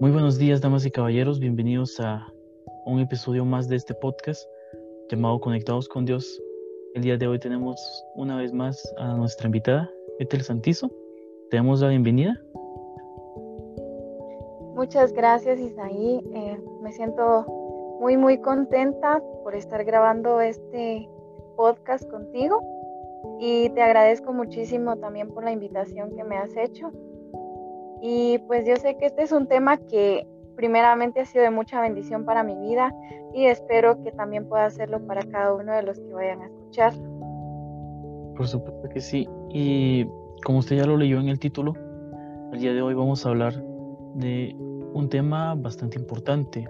Muy 0.00 0.12
buenos 0.12 0.38
días, 0.38 0.62
damas 0.62 0.86
y 0.86 0.90
caballeros. 0.90 1.40
Bienvenidos 1.40 2.00
a 2.00 2.26
un 2.86 3.00
episodio 3.00 3.44
más 3.44 3.68
de 3.68 3.76
este 3.76 3.92
podcast 3.92 4.48
llamado 5.10 5.38
Conectados 5.38 5.90
con 5.90 6.06
Dios. 6.06 6.40
El 6.94 7.02
día 7.02 7.18
de 7.18 7.26
hoy 7.26 7.38
tenemos 7.38 7.78
una 8.14 8.38
vez 8.38 8.50
más 8.54 8.82
a 8.96 9.14
nuestra 9.18 9.48
invitada, 9.48 9.90
Ethel 10.18 10.40
Santizo. 10.40 10.90
Te 11.50 11.58
damos 11.58 11.82
la 11.82 11.88
bienvenida. 11.88 12.40
Muchas 14.74 15.12
gracias, 15.12 15.60
Isaí. 15.60 16.22
Eh, 16.32 16.58
me 16.80 16.92
siento 16.92 17.44
muy, 18.00 18.16
muy 18.16 18.38
contenta 18.38 19.22
por 19.42 19.54
estar 19.54 19.84
grabando 19.84 20.40
este 20.40 21.06
podcast 21.58 22.10
contigo 22.10 22.58
y 23.38 23.68
te 23.68 23.82
agradezco 23.82 24.32
muchísimo 24.32 24.96
también 24.96 25.28
por 25.28 25.44
la 25.44 25.52
invitación 25.52 26.16
que 26.16 26.24
me 26.24 26.38
has 26.38 26.56
hecho. 26.56 26.90
Y 28.02 28.38
pues 28.46 28.66
yo 28.66 28.76
sé 28.76 28.96
que 28.96 29.06
este 29.06 29.22
es 29.22 29.32
un 29.32 29.46
tema 29.46 29.76
que 29.76 30.26
primeramente 30.56 31.20
ha 31.20 31.24
sido 31.24 31.44
de 31.44 31.50
mucha 31.50 31.80
bendición 31.80 32.24
para 32.24 32.42
mi 32.42 32.54
vida 32.54 32.94
y 33.34 33.46
espero 33.46 34.02
que 34.02 34.12
también 34.12 34.46
pueda 34.46 34.66
hacerlo 34.66 35.00
para 35.06 35.22
cada 35.22 35.54
uno 35.54 35.72
de 35.72 35.82
los 35.82 35.98
que 35.98 36.12
vayan 36.12 36.42
a 36.42 36.46
escucharlo. 36.46 37.02
Por 38.36 38.46
supuesto 38.46 38.88
que 38.88 39.00
sí. 39.00 39.28
Y 39.50 40.06
como 40.44 40.58
usted 40.58 40.76
ya 40.76 40.86
lo 40.86 40.96
leyó 40.96 41.20
en 41.20 41.28
el 41.28 41.38
título, 41.38 41.74
el 42.52 42.60
día 42.60 42.72
de 42.72 42.82
hoy 42.82 42.94
vamos 42.94 43.24
a 43.24 43.30
hablar 43.30 43.54
de 44.14 44.56
un 44.92 45.08
tema 45.08 45.54
bastante 45.54 45.98
importante, 45.98 46.68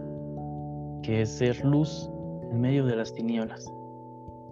que 1.03 1.23
es 1.23 1.31
ser 1.31 1.65
luz 1.65 2.11
en 2.51 2.61
medio 2.61 2.85
de 2.85 2.97
las 2.97 3.13
tinieblas. 3.13 3.73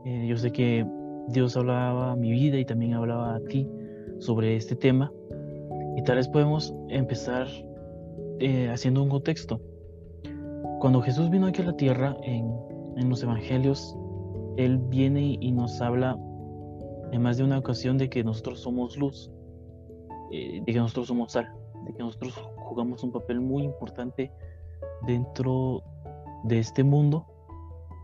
Eh, 0.05 0.27
yo 0.27 0.37
sé 0.37 0.53
que 0.53 0.87
Dios 1.29 1.57
hablaba 1.57 2.13
a 2.13 2.17
mi 2.17 2.31
vida 2.31 2.57
y 2.57 2.65
también 2.65 2.95
hablaba 2.95 3.35
a 3.35 3.41
ti 3.41 3.69
sobre 4.19 4.57
este 4.57 4.75
tema 4.75 5.13
y 5.99 6.03
tal 6.03 6.15
vez 6.15 6.29
podemos 6.29 6.73
empezar 6.91 7.49
eh, 8.39 8.71
haciendo 8.71 9.03
un 9.03 9.09
contexto. 9.09 9.61
Cuando 10.79 11.03
Jesús 11.03 11.29
vino 11.29 11.49
aquí 11.49 11.61
a 11.61 11.65
la 11.65 11.73
tierra, 11.77 12.17
en, 12.23 12.57
los 13.09 13.25
evangelios, 13.25 13.99
Él 14.57 14.79
viene 14.79 15.39
y 15.41 15.51
nos 15.51 15.81
habla 15.81 16.17
en 17.11 17.21
más 17.21 17.37
de 17.37 17.43
una 17.43 17.59
ocasión 17.59 17.99
de 17.99 18.09
que 18.09 18.23
nosotros 18.23 18.61
somos 18.61 18.97
luz, 18.97 19.29
eh, 20.31 20.63
de 20.65 20.73
que 20.73 20.79
nosotros 20.79 21.09
somos 21.09 21.33
sal, 21.33 21.49
de 21.85 21.93
que 21.93 21.99
nosotros 21.99 22.35
jugamos 22.59 23.03
un 23.03 23.11
papel 23.11 23.41
muy 23.41 23.65
importante 23.65 24.31
dentro 25.05 25.83
de 26.45 26.61
este 26.61 26.85
mundo. 26.85 27.27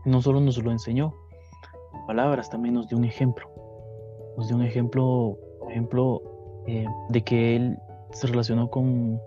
No 0.03 0.21
solo 0.21 0.41
nos 0.41 0.61
lo 0.61 0.69
enseñó, 0.69 1.13
palabras 2.07 2.49
también 2.49 2.75
nos 2.75 2.89
dio 2.89 2.97
un 2.97 3.05
ejemplo. 3.05 3.47
Nos 4.35 4.49
dio 4.49 4.57
un 4.57 4.63
ejemplo, 4.63 5.37
por 5.61 5.71
ejemplo, 5.71 6.21
eh, 6.67 6.85
de 7.07 7.21
que 7.23 7.55
Él 7.55 7.77
se 8.15 8.27
relacionó 8.27 8.71
con 8.71 9.19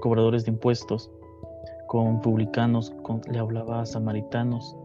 cobradores 0.00 0.44
de 0.46 0.52
impuestos, 0.52 1.10
con 1.86 2.20
publicanos, 2.22 2.92
le 3.30 3.38
hablaba 3.38 3.82
a 3.82 3.86
samaritanos, 3.86 4.76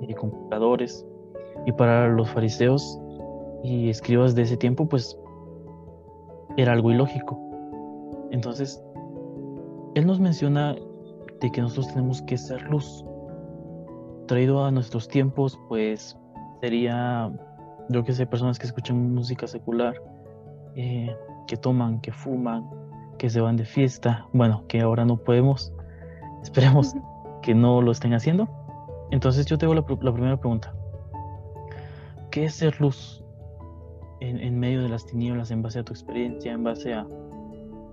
y 0.00 0.14
con 0.14 0.30
pecadores. 0.30 1.06
Y 1.66 1.72
para 1.72 2.08
los 2.08 2.28
fariseos 2.30 2.98
y 3.62 3.88
escribas 3.88 4.34
de 4.34 4.42
ese 4.42 4.56
tiempo, 4.56 4.88
pues 4.88 5.18
era 6.56 6.72
algo 6.72 6.90
ilógico. 6.90 7.38
Entonces, 8.30 8.82
él 9.94 10.06
nos 10.06 10.20
menciona 10.20 10.76
de 11.40 11.50
que 11.50 11.60
nosotros 11.60 11.88
tenemos 11.88 12.22
que 12.22 12.36
ser 12.36 12.62
luz. 12.62 13.04
Traído 14.26 14.64
a 14.64 14.70
nuestros 14.70 15.08
tiempos, 15.08 15.58
pues 15.68 16.18
sería, 16.60 17.32
yo 17.90 18.04
que 18.04 18.12
sé, 18.12 18.26
personas 18.26 18.58
que 18.58 18.66
escuchan 18.66 19.14
música 19.14 19.46
secular, 19.46 19.94
eh, 20.74 21.14
que 21.46 21.56
toman, 21.56 22.00
que 22.00 22.12
fuman, 22.12 22.68
que 23.18 23.28
se 23.30 23.40
van 23.40 23.56
de 23.56 23.64
fiesta, 23.64 24.26
bueno, 24.32 24.64
que 24.68 24.80
ahora 24.80 25.04
no 25.04 25.16
podemos, 25.16 25.72
esperemos 26.42 26.94
que 27.42 27.54
no 27.54 27.82
lo 27.82 27.92
estén 27.92 28.14
haciendo. 28.14 28.48
Entonces 29.10 29.46
yo 29.46 29.58
tengo 29.58 29.74
la, 29.74 29.84
la 30.00 30.12
primera 30.12 30.36
pregunta. 30.36 30.74
¿Qué 32.30 32.44
es 32.44 32.54
ser 32.54 32.80
luz 32.80 33.24
en, 34.20 34.58
medio 34.58 34.82
de 34.82 34.88
las 34.88 35.06
tinieblas 35.06 35.50
en 35.50 35.62
base 35.62 35.78
a 35.78 35.82
tu 35.82 35.92
experiencia, 35.92 36.52
en 36.52 36.62
base 36.62 36.92
a, 36.92 37.06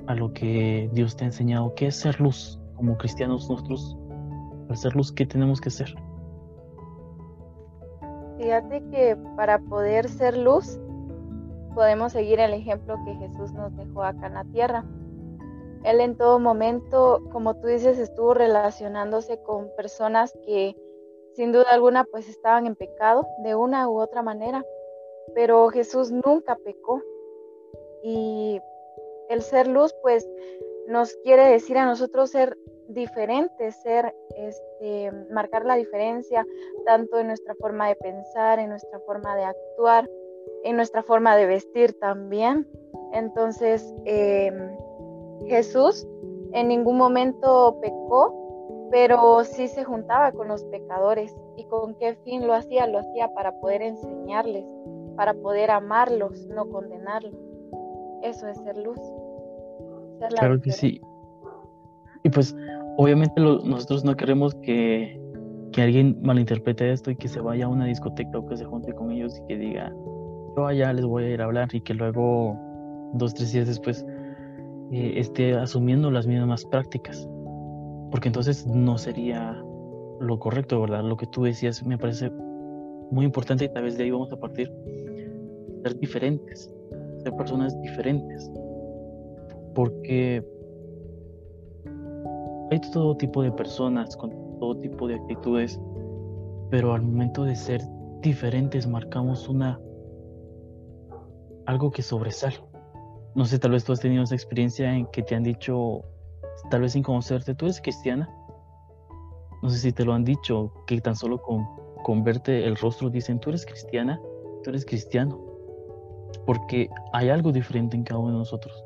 a 0.08 0.16
lo 0.16 0.34
que 0.34 0.90
Dios 0.94 1.16
te 1.16 1.24
ha 1.24 1.28
enseñado? 1.28 1.74
¿Qué 1.76 1.88
es 1.88 1.96
ser 1.96 2.20
luz 2.20 2.60
como 2.76 2.98
cristianos 2.98 3.50
nosotros? 3.50 3.98
Al 4.70 4.78
ser 4.78 4.96
luz, 4.96 5.12
¿qué 5.12 5.26
tenemos 5.26 5.62
que 5.62 5.70
ser? 5.70 5.96
Fíjate 8.38 8.84
que 8.92 9.18
para 9.38 9.60
poder 9.60 10.10
ser 10.10 10.38
luz 10.38 10.78
podemos 11.74 12.12
seguir 12.12 12.40
el 12.40 12.54
ejemplo 12.54 12.98
que 13.06 13.16
Jesús 13.16 13.54
nos 13.54 13.76
dejó 13.76 14.04
acá 14.04 14.28
en 14.28 14.34
la 14.34 14.44
tierra. 14.46 14.86
Él 15.86 16.02
en 16.02 16.18
todo 16.18 16.40
momento, 16.40 17.22
como 17.32 17.56
tú 17.60 17.68
dices, 17.68 18.00
estuvo 18.00 18.34
relacionándose 18.34 19.42
con 19.44 19.70
personas 19.76 20.34
que 20.44 20.76
sin 21.34 21.52
duda 21.52 21.68
alguna 21.70 22.06
pues 22.06 22.28
estaban 22.28 22.66
en 22.66 22.76
pecado 22.76 23.28
de 23.44 23.54
una 23.54 23.88
u 23.88 24.00
otra 24.00 24.24
manera, 24.24 24.66
pero 25.36 25.68
Jesús 25.70 26.12
nunca 26.12 26.56
pecó. 26.56 27.04
Y 28.02 28.60
el 29.30 29.42
ser 29.44 29.68
luz 29.68 29.94
pues 30.02 30.28
nos 30.88 31.14
quiere 31.18 31.48
decir 31.48 31.78
a 31.78 31.86
nosotros 31.86 32.32
ser 32.32 32.58
diferentes, 32.88 33.76
ser, 33.76 34.16
este, 34.38 35.12
marcar 35.32 35.66
la 35.66 35.76
diferencia 35.76 36.46
tanto 36.86 37.20
en 37.20 37.28
nuestra 37.28 37.54
forma 37.56 37.90
de 37.90 37.96
pensar, 37.96 38.58
en 38.58 38.70
nuestra 38.70 39.00
forma 39.02 39.36
de 39.36 39.44
actuar, 39.44 40.10
en 40.64 40.76
nuestra 40.76 41.04
forma 41.04 41.36
de 41.36 41.46
vestir 41.46 42.00
también. 42.00 42.68
Entonces, 43.14 43.94
eh, 44.06 44.52
Jesús 45.48 46.08
en 46.54 46.70
ningún 46.70 46.98
momento 46.98 47.78
pecó, 47.82 48.88
pero 48.92 49.44
sí 49.44 49.68
se 49.68 49.84
juntaba 49.84 50.32
con 50.32 50.48
los 50.48 50.64
pecadores. 50.66 51.36
¿Y 51.58 51.66
con 51.66 51.96
qué 51.96 52.16
fin 52.24 52.48
lo 52.48 52.54
hacía? 52.54 52.88
Lo 52.88 53.00
hacía 53.00 53.34
para 53.34 53.52
poder 53.60 53.82
enseñarles, 53.82 54.66
para 55.16 55.34
poder 55.34 55.72
amarlos, 55.72 56.48
no 56.48 56.70
condenarlos. 56.70 57.36
Eso 58.24 58.48
es 58.48 58.58
ser 58.60 58.78
luz. 58.78 59.00
claro 60.30 60.62
que 60.62 60.72
sí. 60.72 61.02
Y 62.24 62.30
pues 62.30 62.56
obviamente 62.98 63.40
nosotros 63.40 64.04
no 64.04 64.16
queremos 64.16 64.56
que, 64.56 65.20
que 65.72 65.82
alguien 65.82 66.18
malinterprete 66.22 66.92
esto 66.92 67.12
y 67.12 67.16
que 67.18 67.28
se 67.28 67.40
vaya 67.42 67.66
a 67.66 67.68
una 67.68 67.86
discoteca 67.86 68.40
o 68.40 68.48
que 68.48 68.58
se 68.58 68.66
junte 68.66 68.94
con 68.94 69.12
ellos 69.12 69.38
y 69.38 69.46
que 69.48 69.58
diga, 69.58 69.94
yo 70.56 70.66
allá 70.66 70.94
les 70.94 71.06
voy 71.06 71.26
a 71.26 71.30
ir 71.30 71.42
a 71.42 71.46
hablar 71.46 71.68
y 71.74 71.82
que 71.82 71.94
luego 71.94 72.58
dos, 73.14 73.34
tres 73.34 73.52
días 73.52 73.68
después 73.68 74.06
eh, 74.92 75.14
esté 75.18 75.56
asumiendo 75.56 76.12
las 76.12 76.28
mismas 76.28 76.66
prácticas. 76.66 77.28
Porque 78.12 78.30
entonces 78.30 78.66
no 78.68 78.98
sería 78.98 79.62
lo 80.20 80.40
correcto, 80.40 80.80
¿verdad? 80.82 81.04
Lo 81.04 81.18
que 81.18 81.28
tú 81.28 81.44
decías 81.44 81.86
me 81.86 81.98
parece 81.98 82.32
muy 83.12 83.26
importante 83.26 83.66
y 83.66 83.70
tal 83.70 83.84
vez 83.84 83.98
de 83.98 84.04
ahí 84.04 84.12
vamos 84.12 84.32
a 84.32 84.38
partir. 84.38 84.72
Ser 85.84 86.00
diferentes, 86.00 86.72
ser 87.24 87.34
personas 87.36 87.80
diferentes. 87.82 88.50
Porque 89.74 90.44
hay 92.72 92.82
todo 92.94 93.16
tipo 93.18 93.44
de 93.44 93.52
personas 93.52 94.16
con 94.16 94.32
todo 94.60 94.78
tipo 94.78 95.08
de 95.08 95.16
actitudes, 95.16 95.80
pero 96.70 96.94
al 96.94 97.02
momento 97.02 97.44
de 97.44 97.56
ser 97.56 97.82
diferentes 98.22 98.88
marcamos 98.88 99.48
una 99.50 99.80
algo 101.66 101.92
que 101.92 102.02
sobresale 102.02 102.56
no 103.36 103.44
sé, 103.44 103.60
tal 103.60 103.72
vez 103.72 103.84
tú 103.84 103.92
has 103.92 104.00
tenido 104.00 104.24
esa 104.24 104.34
experiencia 104.34 104.96
en 104.96 105.06
que 105.08 105.22
te 105.22 105.36
han 105.36 105.44
dicho, 105.44 106.02
tal 106.70 106.82
vez 106.82 106.94
sin 106.94 107.04
conocerte, 107.04 107.54
tú 107.54 107.66
eres 107.66 107.82
cristiana. 107.82 108.30
No 109.62 109.70
sé 109.70 109.78
si 109.78 109.92
te 109.92 110.06
lo 110.06 110.14
han 110.14 110.24
dicho, 110.24 110.72
que 110.88 111.02
tan 111.02 111.18
solo 111.18 111.42
con, 111.42 112.24
verte 112.24 112.66
el 112.66 112.78
rostro 112.78 113.10
dicen, 113.10 113.40
tú 113.40 113.50
eres 113.50 113.66
cristiana, 113.66 114.22
tú 114.64 114.70
eres 114.70 114.86
cristiano. 114.86 115.38
Porque 116.46 116.90
hay 117.12 117.30
algo 117.30 117.52
diferente 117.52 117.98
en 117.98 118.04
cada 118.04 118.22
uno 118.22 118.32
de 118.32 118.38
nosotros. 118.38 118.84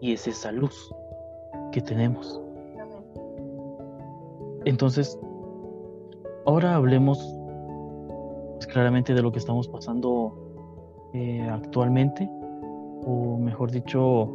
Y 0.00 0.14
es 0.14 0.26
esa 0.26 0.50
luz 0.50 0.90
que 1.70 1.82
tenemos. 1.82 2.40
Entonces, 4.64 5.18
ahora 6.46 6.76
hablemos 6.76 7.18
claramente 8.72 9.12
de 9.12 9.20
lo 9.20 9.30
que 9.30 9.38
estamos 9.38 9.68
pasando 9.68 10.32
eh, 11.12 11.46
actualmente 11.50 12.30
o 13.06 13.38
mejor 13.38 13.70
dicho, 13.70 14.30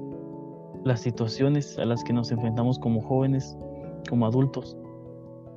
las 0.83 1.01
situaciones 1.01 1.77
a 1.79 1.85
las 1.85 2.03
que 2.03 2.13
nos 2.13 2.31
enfrentamos 2.31 2.79
como 2.79 3.01
jóvenes, 3.01 3.57
como 4.09 4.25
adultos. 4.25 4.77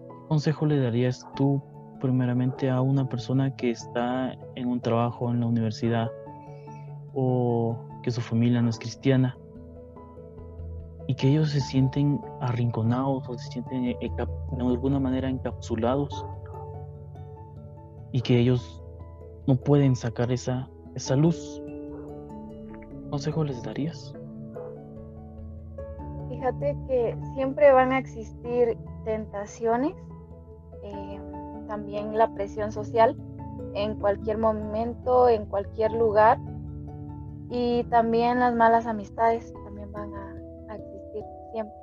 ¿Qué 0.09 0.29
consejo 0.29 0.67
le 0.67 0.81
darías 0.81 1.27
tú 1.37 1.63
primeramente 2.01 2.69
a 2.69 2.81
una 2.81 3.09
persona 3.09 3.55
que 3.55 3.71
está 3.71 4.37
en 4.57 4.67
un 4.67 4.81
trabajo 4.81 5.31
en 5.31 5.41
la 5.41 5.47
universidad 5.47 6.11
o 7.15 7.77
que 8.03 8.11
su 8.11 8.21
familia 8.21 8.61
no 8.61 8.71
es 8.71 8.79
cristiana 8.79 9.37
y 11.07 11.15
que 11.15 11.29
ellos 11.29 11.51
se 11.51 11.61
sienten 11.61 12.21
arrinconados 12.41 13.29
o 13.29 13.39
se 13.39 13.51
sienten 13.51 13.83
de 13.85 14.11
alguna 14.59 14.99
manera 14.99 15.29
encapsulados 15.29 16.27
y 18.13 18.21
que 18.21 18.39
ellos 18.39 18.83
no 19.47 19.57
pueden 19.57 19.95
sacar 19.95 20.33
esa, 20.33 20.69
esa 20.95 21.17
luz 21.17 21.62
consejo 23.13 23.45
les 23.45 23.63
darías? 23.63 24.15
Fíjate 26.31 26.75
que 26.89 27.15
siempre 27.35 27.71
van 27.71 27.93
a 27.93 27.99
existir 27.99 28.79
tentaciones, 29.05 29.95
eh, 30.83 31.21
también 31.69 32.17
la 32.17 32.33
presión 32.33 32.73
social 32.73 33.15
en 33.75 33.97
cualquier 33.97 34.39
momento, 34.39 35.29
en 35.29 35.45
cualquier 35.45 35.93
lugar 35.93 36.39
y 37.51 37.85
también 37.91 38.41
las 38.41 38.55
malas 38.55 38.87
amistades 38.87 39.53
también 39.65 39.93
van 39.93 40.15
a, 40.15 40.75
existir 40.75 41.23
siempre. 41.53 41.77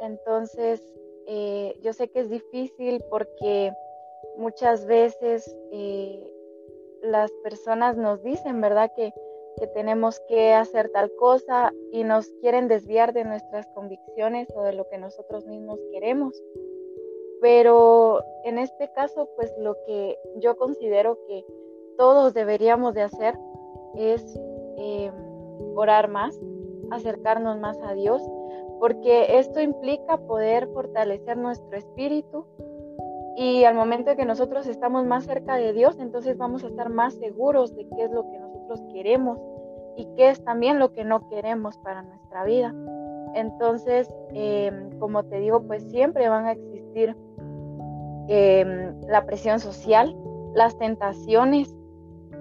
Entonces, 0.00 0.82
eh, 1.26 1.78
yo 1.82 1.92
sé 1.92 2.08
que 2.08 2.20
es 2.20 2.30
difícil 2.30 3.04
porque 3.10 3.74
muchas 4.38 4.86
veces 4.86 5.54
eh, 5.70 6.32
las 7.02 7.30
personas 7.44 7.98
nos 7.98 8.22
dicen, 8.22 8.62
¿verdad? 8.62 8.90
Que, 8.96 9.12
que 9.58 9.66
tenemos 9.68 10.20
que 10.28 10.52
hacer 10.52 10.90
tal 10.90 11.12
cosa 11.16 11.72
y 11.92 12.04
nos 12.04 12.28
quieren 12.40 12.68
desviar 12.68 13.12
de 13.12 13.24
nuestras 13.24 13.66
convicciones 13.68 14.48
o 14.54 14.62
de 14.62 14.72
lo 14.72 14.88
que 14.88 14.98
nosotros 14.98 15.46
mismos 15.46 15.78
queremos. 15.92 16.40
Pero 17.40 18.22
en 18.44 18.58
este 18.58 18.90
caso, 18.92 19.28
pues 19.36 19.52
lo 19.58 19.76
que 19.86 20.18
yo 20.36 20.56
considero 20.56 21.18
que 21.26 21.44
todos 21.96 22.34
deberíamos 22.34 22.94
de 22.94 23.02
hacer 23.02 23.34
es 23.96 24.38
Em, 24.82 25.12
orar 25.76 26.08
más, 26.08 26.40
acercarnos 26.90 27.58
más 27.58 27.78
a 27.82 27.92
Dios, 27.92 28.22
porque 28.78 29.38
esto 29.38 29.60
implica 29.60 30.16
poder 30.16 30.68
fortalecer 30.68 31.36
nuestro 31.36 31.76
espíritu 31.76 32.46
y 33.36 33.64
al 33.64 33.74
momento 33.74 34.16
que 34.16 34.24
nosotros 34.24 34.66
estamos 34.66 35.04
más 35.04 35.24
cerca 35.24 35.56
de 35.56 35.74
Dios, 35.74 35.98
entonces 36.00 36.38
vamos 36.38 36.64
a 36.64 36.68
estar 36.68 36.88
más 36.88 37.12
seguros 37.14 37.76
de 37.76 37.86
qué 37.90 38.04
es 38.04 38.10
lo 38.10 38.22
que 38.30 38.38
queremos 38.92 39.38
y 39.96 40.06
qué 40.16 40.30
es 40.30 40.42
también 40.44 40.78
lo 40.78 40.92
que 40.92 41.04
no 41.04 41.28
queremos 41.28 41.76
para 41.78 42.02
nuestra 42.02 42.44
vida. 42.44 42.74
Entonces, 43.34 44.12
em, 44.32 44.90
como 44.98 45.24
te 45.24 45.38
digo, 45.38 45.62
pues 45.62 45.82
siempre 45.90 46.28
van 46.28 46.46
a 46.46 46.52
existir 46.52 47.16
em, 48.28 49.00
la 49.08 49.24
presión 49.26 49.58
social, 49.58 50.16
las 50.54 50.76
tentaciones, 50.78 51.74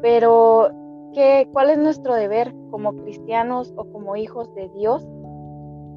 pero 0.01 0.69
¿Cuál 1.51 1.69
es 1.71 1.77
nuestro 1.77 2.15
deber 2.15 2.53
como 2.71 2.95
cristianos 2.95 3.73
o 3.75 3.91
como 3.91 4.15
hijos 4.15 4.53
de 4.55 4.69
Dios? 4.69 5.05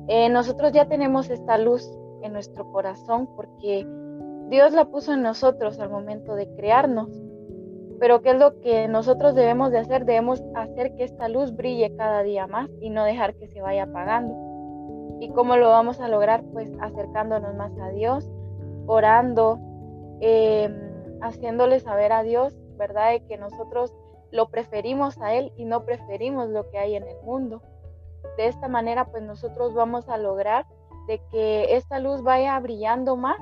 Eh, 0.08 0.28
nosotros 0.30 0.72
ya 0.72 0.88
tenemos 0.88 1.30
esta 1.30 1.58
luz 1.58 1.88
en 2.22 2.32
nuestro 2.32 2.70
corazón 2.72 3.28
porque 3.36 3.86
Dios 4.48 4.72
la 4.72 4.86
puso 4.86 5.12
en 5.12 5.22
nosotros 5.22 5.78
al 5.78 5.90
momento 5.90 6.34
de 6.34 6.52
crearnos. 6.56 7.08
Pero 8.02 8.20
¿qué 8.20 8.30
es 8.30 8.36
lo 8.36 8.60
que 8.62 8.88
nosotros 8.88 9.36
debemos 9.36 9.70
de 9.70 9.78
hacer? 9.78 10.04
Debemos 10.04 10.42
hacer 10.56 10.96
que 10.96 11.04
esta 11.04 11.28
luz 11.28 11.54
brille 11.54 11.94
cada 11.94 12.24
día 12.24 12.48
más 12.48 12.68
y 12.80 12.90
no 12.90 13.04
dejar 13.04 13.36
que 13.36 13.46
se 13.46 13.62
vaya 13.62 13.84
apagando. 13.84 14.34
¿Y 15.20 15.28
cómo 15.28 15.56
lo 15.56 15.68
vamos 15.68 16.00
a 16.00 16.08
lograr? 16.08 16.42
Pues 16.52 16.68
acercándonos 16.80 17.54
más 17.54 17.70
a 17.78 17.90
Dios, 17.90 18.28
orando, 18.88 19.60
em, 20.20 20.74
haciéndole 21.20 21.78
saber 21.78 22.12
a 22.12 22.24
Dios, 22.24 22.58
¿verdad? 22.76 23.12
De 23.12 23.24
que 23.24 23.36
nosotros 23.36 23.94
lo 24.32 24.48
preferimos 24.48 25.20
a 25.20 25.34
Él 25.34 25.52
y 25.54 25.64
no 25.64 25.84
preferimos 25.84 26.48
lo 26.48 26.68
que 26.70 26.78
hay 26.78 26.96
en 26.96 27.06
el 27.06 27.22
mundo. 27.22 27.62
De 28.36 28.48
esta 28.48 28.66
manera, 28.66 29.04
pues 29.04 29.22
nosotros 29.22 29.74
vamos 29.74 30.08
a 30.08 30.18
lograr 30.18 30.66
de 31.06 31.20
que 31.30 31.76
esta 31.76 32.00
luz 32.00 32.24
vaya 32.24 32.58
brillando 32.58 33.14
más 33.14 33.38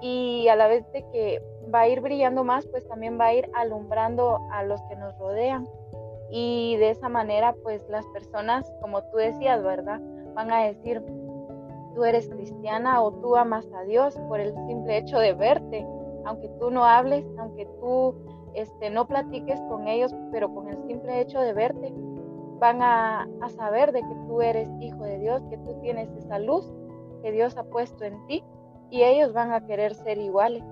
y 0.00 0.48
a 0.48 0.56
la 0.56 0.68
vez 0.68 0.90
de 0.92 1.04
que 1.12 1.49
va 1.72 1.80
a 1.80 1.88
ir 1.88 2.00
brillando 2.00 2.44
más, 2.44 2.66
pues 2.66 2.86
también 2.88 3.18
va 3.18 3.26
a 3.26 3.34
ir 3.34 3.50
alumbrando 3.54 4.38
a 4.52 4.64
los 4.64 4.80
que 4.82 4.96
nos 4.96 5.16
rodean. 5.18 5.68
Y 6.30 6.76
de 6.76 6.90
esa 6.90 7.08
manera, 7.08 7.54
pues 7.62 7.82
las 7.88 8.06
personas, 8.08 8.72
como 8.80 9.02
tú 9.02 9.16
decías, 9.16 9.62
¿verdad? 9.62 10.00
Van 10.34 10.52
a 10.52 10.62
decir, 10.62 11.02
tú 11.94 12.04
eres 12.04 12.28
cristiana 12.28 13.02
o 13.02 13.12
tú 13.12 13.36
amas 13.36 13.66
a 13.74 13.82
Dios 13.82 14.16
por 14.28 14.40
el 14.40 14.54
simple 14.66 14.98
hecho 14.98 15.18
de 15.18 15.32
verte, 15.32 15.86
aunque 16.24 16.48
tú 16.60 16.70
no 16.70 16.84
hables, 16.84 17.24
aunque 17.38 17.66
tú 17.80 18.14
este, 18.54 18.90
no 18.90 19.06
platiques 19.06 19.60
con 19.68 19.88
ellos, 19.88 20.14
pero 20.32 20.52
con 20.54 20.68
el 20.68 20.78
simple 20.86 21.20
hecho 21.20 21.40
de 21.40 21.52
verte, 21.52 21.92
van 22.58 22.82
a, 22.82 23.26
saber 23.56 23.90
de 23.92 24.00
que 24.00 24.14
tú 24.28 24.42
eres 24.42 24.68
hijo 24.80 25.02
de 25.02 25.18
Dios, 25.18 25.42
que 25.50 25.56
tú 25.58 25.80
tienes 25.80 26.08
esa 26.16 26.38
luz 26.38 26.70
que 27.22 27.32
Dios 27.32 27.56
ha 27.56 27.64
puesto 27.64 28.04
en 28.04 28.26
ti 28.26 28.44
y 28.90 29.02
ellos 29.02 29.32
van 29.32 29.52
a 29.52 29.66
querer 29.66 29.94
ser 29.94 30.18
iguales. 30.18 30.62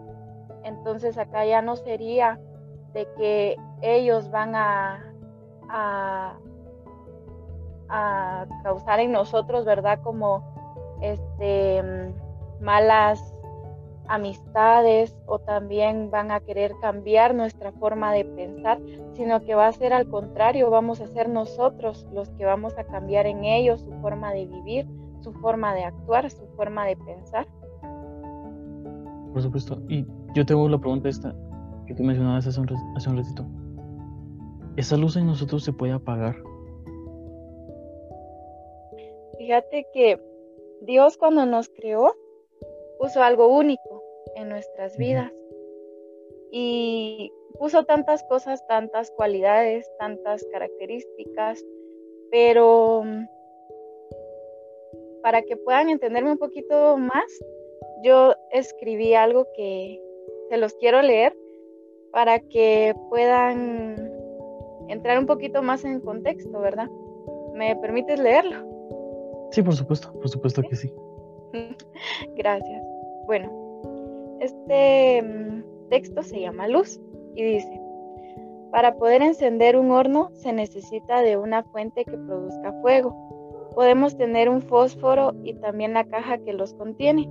Entonces 0.65 1.19
acá 1.19 1.45
ya 1.45 1.63
no 1.63 1.77
sería 1.77 2.39
de 2.93 3.07
que 3.17 3.57
ellos 3.83 4.31
van 4.31 4.55
a, 4.55 5.15
a, 5.69 6.39
a 7.89 8.47
causar 8.63 9.01
en 9.01 9.13
nosotros, 9.13 9.65
¿verdad? 9.65 10.01
Como 10.03 10.43
este, 11.01 11.83
malas 12.61 13.35
amistades 14.09 15.15
o 15.27 15.39
también 15.39 16.11
van 16.11 16.31
a 16.31 16.41
querer 16.41 16.73
cambiar 16.81 17.35
nuestra 17.35 17.73
forma 17.73 18.13
de 18.13 18.25
pensar, 18.25 18.81
sino 19.13 19.41
que 19.41 19.55
va 19.55 19.67
a 19.67 19.73
ser 19.73 19.93
al 19.93 20.09
contrario, 20.09 20.71
vamos 20.71 21.01
a 21.01 21.07
ser 21.09 21.29
nosotros 21.29 22.07
los 22.13 22.31
que 22.31 22.47
vamos 22.47 22.77
a 22.79 22.85
cambiar 22.85 23.27
en 23.27 23.45
ellos 23.45 23.81
su 23.83 23.93
forma 24.01 24.33
de 24.33 24.47
vivir, 24.47 24.89
su 25.21 25.33
forma 25.35 25.75
de 25.75 25.85
actuar, 25.85 26.31
su 26.31 26.47
forma 26.57 26.87
de 26.87 26.97
pensar. 26.97 27.47
Por 29.33 29.43
supuesto. 29.43 29.79
Yo 30.35 30.45
tengo 30.47 30.69
la 30.69 30.79
pregunta 30.79 31.09
esta 31.09 31.35
que 31.87 31.95
tú 31.95 32.03
mencionabas 32.03 32.47
hace 32.47 32.61
un, 32.61 32.69
hace 32.97 33.09
un 33.09 33.17
ratito. 33.17 33.47
¿Esa 34.77 34.97
luz 34.97 35.17
en 35.17 35.27
nosotros 35.27 35.65
se 35.65 35.73
puede 35.73 35.93
apagar? 35.93 36.37
Fíjate 39.39 39.87
que 39.93 40.21
Dios 40.83 41.17
cuando 41.17 41.47
nos 41.47 41.69
creó 41.71 42.15
puso 42.99 43.23
algo 43.23 43.49
único 43.49 44.03
en 44.37 44.49
nuestras 44.49 44.97
vidas. 44.97 45.33
Y 46.51 47.33
puso 47.59 47.85
tantas 47.85 48.23
cosas, 48.25 48.67
tantas 48.67 49.11
cualidades, 49.13 49.91
tantas 49.99 50.45
características, 50.53 51.65
pero 52.31 53.03
mm, 53.05 53.27
para 55.23 55.43
que 55.43 55.57
puedan 55.57 55.91
entenderme 55.91 56.33
un 56.33 56.39
poquito 56.39 56.97
más, 56.97 57.27
yo 58.03 58.35
escribí 58.51 59.15
algo 59.15 59.47
que 59.55 60.01
se 60.49 60.57
los 60.57 60.75
quiero 60.75 61.03
leer 61.03 61.37
para 62.13 62.41
que 62.41 62.95
puedan 63.11 63.97
entrar 64.89 65.19
un 65.19 65.27
poquito 65.27 65.63
más 65.63 65.85
en 65.85 66.01
contexto, 66.01 66.59
¿verdad? 66.61 66.89
¿Me 67.55 67.77
permites 67.77 68.19
leerlo? 68.19 68.67
Sí, 69.51 69.63
por 69.63 69.75
supuesto, 69.75 70.13
por 70.13 70.29
supuesto 70.29 70.63
que 70.63 70.77
sí. 70.77 70.93
Gracias. 72.37 72.83
Bueno, 73.27 73.51
este 74.41 75.23
mm, 75.23 75.89
texto 75.91 76.23
se 76.23 76.41
llama 76.41 76.69
Luz 76.69 77.01
y 77.35 77.43
dice, 77.43 77.81
para 78.71 78.97
poder 78.97 79.23
encender 79.23 79.77
un 79.77 79.91
horno 79.91 80.31
se 80.35 80.53
necesita 80.53 81.21
de 81.23 81.37
una 81.37 81.63
fuente 81.65 82.05
que 82.05 82.17
produzca 82.17 82.73
fuego. 82.81 83.15
Podemos 83.75 84.17
tener 84.17 84.49
un 84.49 84.61
fósforo 84.61 85.35
y 85.45 85.55
también 85.55 85.95
la 85.95 86.05
caja 86.05 86.39
que 86.39 86.53
los 86.53 86.75
contiene, 86.75 87.29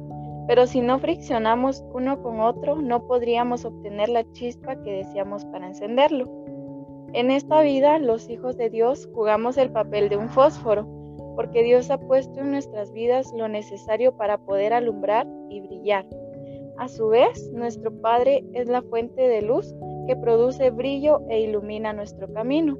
pero 0.47 0.65
si 0.65 0.81
no 0.81 0.97
friccionamos 0.97 1.83
uno 1.93 2.21
con 2.23 2.39
otro 2.39 2.75
no 2.81 3.05
podríamos 3.05 3.65
obtener 3.65 4.09
la 4.09 4.29
chispa 4.31 4.81
que 4.81 4.93
deseamos 4.93 5.45
para 5.45 5.67
encenderlo. 5.67 6.25
En 7.13 7.31
esta 7.31 7.61
vida 7.61 7.99
los 7.99 8.29
hijos 8.29 8.57
de 8.57 8.69
Dios 8.69 9.09
jugamos 9.13 9.57
el 9.57 9.71
papel 9.71 10.09
de 10.09 10.17
un 10.17 10.29
fósforo, 10.29 10.87
porque 11.35 11.63
Dios 11.63 11.91
ha 11.91 11.99
puesto 11.99 12.39
en 12.39 12.51
nuestras 12.51 12.91
vidas 12.93 13.31
lo 13.35 13.47
necesario 13.47 14.15
para 14.17 14.37
poder 14.37 14.73
alumbrar 14.73 15.27
y 15.49 15.61
brillar. 15.61 16.05
A 16.77 16.87
su 16.87 17.07
vez, 17.07 17.51
nuestro 17.53 17.91
Padre 18.01 18.45
es 18.53 18.67
la 18.67 18.81
fuente 18.81 19.21
de 19.27 19.41
luz 19.41 19.73
que 20.07 20.15
produce 20.15 20.69
brillo 20.69 21.21
e 21.29 21.41
ilumina 21.41 21.91
nuestro 21.91 22.31
camino. 22.33 22.77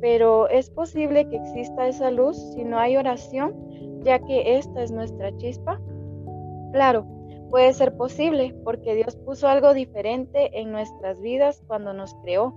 Pero 0.00 0.48
¿es 0.48 0.70
posible 0.70 1.28
que 1.28 1.36
exista 1.36 1.86
esa 1.86 2.10
luz 2.10 2.36
si 2.54 2.64
no 2.64 2.78
hay 2.78 2.96
oración, 2.96 3.54
ya 4.02 4.18
que 4.18 4.56
esta 4.56 4.82
es 4.82 4.90
nuestra 4.90 5.36
chispa? 5.36 5.80
Claro, 6.72 7.06
puede 7.50 7.72
ser 7.72 7.96
posible 7.96 8.54
porque 8.64 8.94
Dios 8.94 9.16
puso 9.16 9.48
algo 9.48 9.74
diferente 9.74 10.60
en 10.60 10.72
nuestras 10.72 11.20
vidas 11.20 11.62
cuando 11.66 11.92
nos 11.92 12.14
creó. 12.22 12.54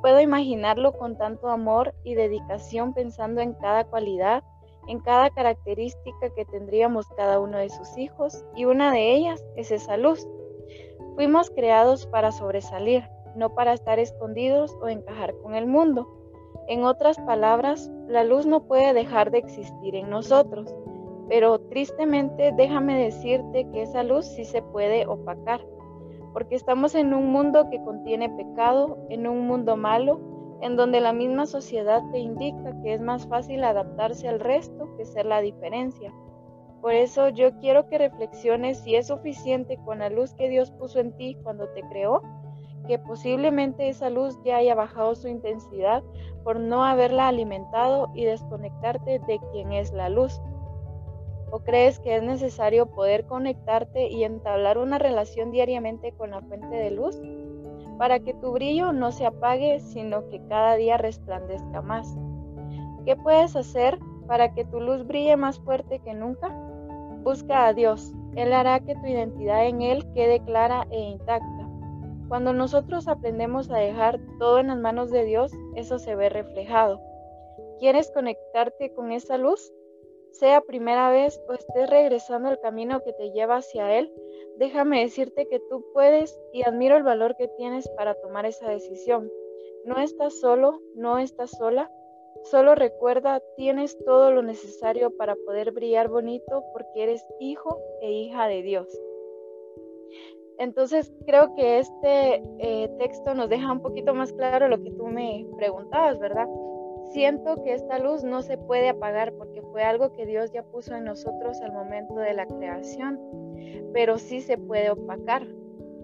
Puedo 0.00 0.20
imaginarlo 0.20 0.92
con 0.92 1.18
tanto 1.18 1.48
amor 1.48 1.94
y 2.04 2.14
dedicación 2.14 2.94
pensando 2.94 3.40
en 3.40 3.54
cada 3.54 3.84
cualidad 3.84 4.42
en 4.90 5.00
cada 5.00 5.30
característica 5.30 6.30
que 6.34 6.44
tendríamos 6.44 7.08
cada 7.16 7.38
uno 7.38 7.58
de 7.58 7.68
sus 7.68 7.96
hijos 7.96 8.44
y 8.56 8.64
una 8.64 8.92
de 8.92 9.14
ellas 9.14 9.44
es 9.56 9.70
esa 9.70 9.96
luz. 9.96 10.26
Fuimos 11.14 11.50
creados 11.50 12.06
para 12.06 12.32
sobresalir, 12.32 13.04
no 13.36 13.54
para 13.54 13.72
estar 13.72 13.98
escondidos 13.98 14.76
o 14.80 14.88
encajar 14.88 15.34
con 15.42 15.54
el 15.54 15.66
mundo. 15.66 16.08
En 16.66 16.84
otras 16.84 17.18
palabras, 17.18 17.90
la 18.08 18.24
luz 18.24 18.46
no 18.46 18.64
puede 18.64 18.92
dejar 18.92 19.30
de 19.30 19.38
existir 19.38 19.94
en 19.94 20.10
nosotros, 20.10 20.74
pero 21.30 21.60
tristemente 21.60 22.52
déjame 22.56 23.04
decirte 23.04 23.64
que 23.70 23.82
esa 23.82 24.02
luz 24.02 24.26
sí 24.26 24.44
se 24.44 24.62
puede 24.62 25.06
opacar, 25.06 25.60
porque 26.32 26.56
estamos 26.56 26.96
en 26.96 27.14
un 27.14 27.30
mundo 27.30 27.70
que 27.70 27.80
contiene 27.84 28.28
pecado, 28.30 28.98
en 29.10 29.28
un 29.28 29.46
mundo 29.46 29.76
malo, 29.76 30.20
en 30.60 30.74
donde 30.74 31.00
la 31.00 31.12
misma 31.12 31.46
sociedad 31.46 32.02
te 32.10 32.18
indica 32.18 32.74
que 32.82 32.94
es 32.94 33.00
más 33.00 33.28
fácil 33.28 33.62
adaptarse 33.62 34.28
al 34.28 34.40
resto 34.40 34.88
que 34.96 35.04
ser 35.04 35.24
la 35.24 35.40
diferencia. 35.40 36.12
Por 36.80 36.94
eso 36.94 37.28
yo 37.28 37.56
quiero 37.60 37.88
que 37.88 37.98
reflexiones 37.98 38.78
si 38.78 38.96
es 38.96 39.06
suficiente 39.06 39.78
con 39.84 40.00
la 40.00 40.10
luz 40.10 40.34
que 40.34 40.48
Dios 40.48 40.72
puso 40.72 40.98
en 40.98 41.16
ti 41.16 41.36
cuando 41.44 41.68
te 41.68 41.82
creó, 41.82 42.22
que 42.88 42.98
posiblemente 42.98 43.88
esa 43.88 44.10
luz 44.10 44.36
ya 44.44 44.56
haya 44.56 44.74
bajado 44.74 45.14
su 45.14 45.28
intensidad 45.28 46.02
por 46.42 46.58
no 46.58 46.84
haberla 46.84 47.28
alimentado 47.28 48.08
y 48.14 48.24
desconectarte 48.24 49.20
de 49.28 49.38
quien 49.52 49.72
es 49.72 49.92
la 49.92 50.08
luz. 50.08 50.40
¿O 51.50 51.60
crees 51.60 51.98
que 51.98 52.16
es 52.16 52.22
necesario 52.22 52.86
poder 52.86 53.26
conectarte 53.26 54.08
y 54.08 54.24
entablar 54.24 54.78
una 54.78 54.98
relación 54.98 55.50
diariamente 55.50 56.12
con 56.12 56.30
la 56.30 56.40
fuente 56.42 56.74
de 56.74 56.90
luz 56.90 57.20
para 57.98 58.20
que 58.20 58.34
tu 58.34 58.52
brillo 58.52 58.92
no 58.92 59.12
se 59.12 59.26
apague, 59.26 59.80
sino 59.80 60.28
que 60.28 60.40
cada 60.48 60.76
día 60.76 60.96
resplandezca 60.96 61.82
más? 61.82 62.16
¿Qué 63.04 63.16
puedes 63.16 63.56
hacer 63.56 63.98
para 64.26 64.54
que 64.54 64.64
tu 64.64 64.80
luz 64.80 65.06
brille 65.06 65.36
más 65.36 65.58
fuerte 65.58 65.98
que 65.98 66.14
nunca? 66.14 66.48
Busca 67.22 67.66
a 67.66 67.74
Dios. 67.74 68.12
Él 68.36 68.52
hará 68.52 68.80
que 68.80 68.94
tu 68.94 69.06
identidad 69.06 69.66
en 69.66 69.82
Él 69.82 70.06
quede 70.14 70.40
clara 70.44 70.86
e 70.90 71.00
intacta. 71.00 71.68
Cuando 72.28 72.52
nosotros 72.52 73.08
aprendemos 73.08 73.70
a 73.70 73.78
dejar 73.78 74.20
todo 74.38 74.60
en 74.60 74.68
las 74.68 74.78
manos 74.78 75.10
de 75.10 75.24
Dios, 75.24 75.52
eso 75.74 75.98
se 75.98 76.14
ve 76.14 76.28
reflejado. 76.28 77.00
¿Quieres 77.80 78.10
conectarte 78.12 78.94
con 78.94 79.10
esa 79.10 79.36
luz? 79.36 79.72
Sea 80.32 80.60
primera 80.60 81.10
vez 81.10 81.40
o 81.48 81.52
estés 81.52 81.90
regresando 81.90 82.48
al 82.48 82.60
camino 82.60 83.02
que 83.02 83.12
te 83.12 83.30
lleva 83.32 83.56
hacia 83.56 83.98
Él, 83.98 84.12
déjame 84.56 85.00
decirte 85.00 85.46
que 85.48 85.60
tú 85.68 85.84
puedes 85.92 86.38
y 86.52 86.62
admiro 86.62 86.96
el 86.96 87.02
valor 87.02 87.36
que 87.36 87.48
tienes 87.56 87.88
para 87.90 88.14
tomar 88.14 88.46
esa 88.46 88.68
decisión. 88.68 89.30
No 89.84 89.98
estás 89.98 90.38
solo, 90.40 90.80
no 90.94 91.18
estás 91.18 91.50
sola. 91.50 91.90
Solo 92.44 92.74
recuerda, 92.74 93.42
tienes 93.56 93.98
todo 94.04 94.30
lo 94.30 94.42
necesario 94.42 95.10
para 95.16 95.34
poder 95.34 95.72
brillar 95.72 96.08
bonito 96.08 96.64
porque 96.72 97.02
eres 97.02 97.26
hijo 97.38 97.78
e 98.00 98.10
hija 98.12 98.46
de 98.46 98.62
Dios. 98.62 98.86
Entonces 100.58 101.10
creo 101.26 101.54
que 101.54 101.78
este 101.78 102.42
eh, 102.58 102.88
texto 102.98 103.34
nos 103.34 103.48
deja 103.48 103.72
un 103.72 103.80
poquito 103.80 104.14
más 104.14 104.32
claro 104.34 104.68
lo 104.68 104.82
que 104.82 104.90
tú 104.90 105.06
me 105.06 105.46
preguntabas, 105.56 106.18
¿verdad? 106.18 106.46
Siento 107.10 107.62
que 107.64 107.74
esta 107.74 107.98
luz 107.98 108.22
no 108.22 108.40
se 108.42 108.56
puede 108.56 108.88
apagar 108.88 109.32
porque 109.32 109.62
fue 109.62 109.82
algo 109.82 110.12
que 110.12 110.26
Dios 110.26 110.52
ya 110.52 110.62
puso 110.62 110.94
en 110.94 111.04
nosotros 111.04 111.60
al 111.60 111.72
momento 111.72 112.14
de 112.14 112.34
la 112.34 112.46
creación, 112.46 113.18
pero 113.92 114.16
sí 114.16 114.40
se 114.40 114.56
puede 114.56 114.90
opacar. 114.90 115.44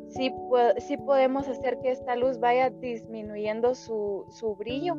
Sí, 0.08 0.32
sí 0.78 0.96
podemos 0.96 1.48
hacer 1.48 1.78
que 1.78 1.92
esta 1.92 2.16
luz 2.16 2.40
vaya 2.40 2.70
disminuyendo 2.70 3.76
su, 3.76 4.56
brillo 4.58 4.94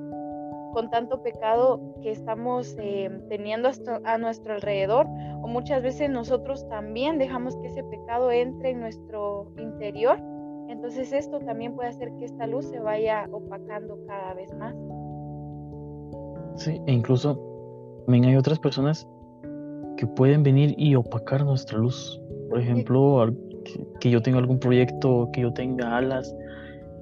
con 0.71 0.89
tanto 0.89 1.21
pecado 1.23 1.81
que 2.01 2.11
estamos 2.11 2.77
eh, 2.79 3.09
teniendo 3.27 3.69
a 4.05 4.17
nuestro 4.17 4.53
alrededor 4.53 5.07
o 5.41 5.47
muchas 5.47 5.83
veces 5.83 6.09
nosotros 6.09 6.67
también 6.69 7.17
dejamos 7.17 7.57
que 7.57 7.67
ese 7.67 7.83
pecado 7.83 8.31
entre 8.31 8.71
en 8.71 8.79
nuestro 8.79 9.51
interior. 9.57 10.19
Entonces 10.69 11.11
esto 11.11 11.39
también 11.39 11.75
puede 11.75 11.89
hacer 11.89 12.13
que 12.17 12.25
esta 12.25 12.47
luz 12.47 12.65
se 12.67 12.79
vaya 12.79 13.27
opacando 13.31 13.97
cada 14.05 14.33
vez 14.33 14.53
más. 14.53 14.75
Sí, 16.57 16.81
e 16.85 16.91
incluso 16.91 17.39
también 18.05 18.25
hay 18.25 18.35
otras 18.35 18.59
personas 18.59 19.07
que 19.97 20.07
pueden 20.07 20.43
venir 20.43 20.75
y 20.77 20.95
opacar 20.95 21.43
nuestra 21.45 21.77
luz. 21.77 22.21
Por 22.49 22.59
ejemplo, 22.59 23.33
que 23.99 24.09
yo 24.09 24.21
tenga 24.21 24.39
algún 24.39 24.59
proyecto, 24.59 25.29
que 25.33 25.41
yo 25.41 25.53
tenga 25.53 25.97
alas, 25.97 26.35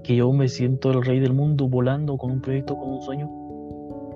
que 0.04 0.16
yo 0.16 0.32
me 0.32 0.48
siento 0.48 0.92
el 0.92 1.04
rey 1.04 1.20
del 1.20 1.34
mundo 1.34 1.68
volando 1.68 2.18
con 2.18 2.32
un 2.32 2.42
proyecto, 2.42 2.78
con 2.78 2.90
un 2.90 3.02
sueño 3.02 3.30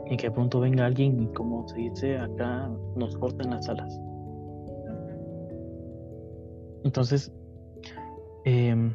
y 0.09 0.17
que 0.17 0.31
pronto 0.31 0.59
venga 0.59 0.85
alguien 0.85 1.21
y 1.21 1.27
como 1.27 1.67
se 1.67 1.77
dice 1.77 2.17
acá 2.17 2.69
nos 2.95 3.15
corten 3.17 3.51
las 3.51 3.69
alas. 3.69 3.99
Entonces, 6.83 7.31
em, 8.45 8.93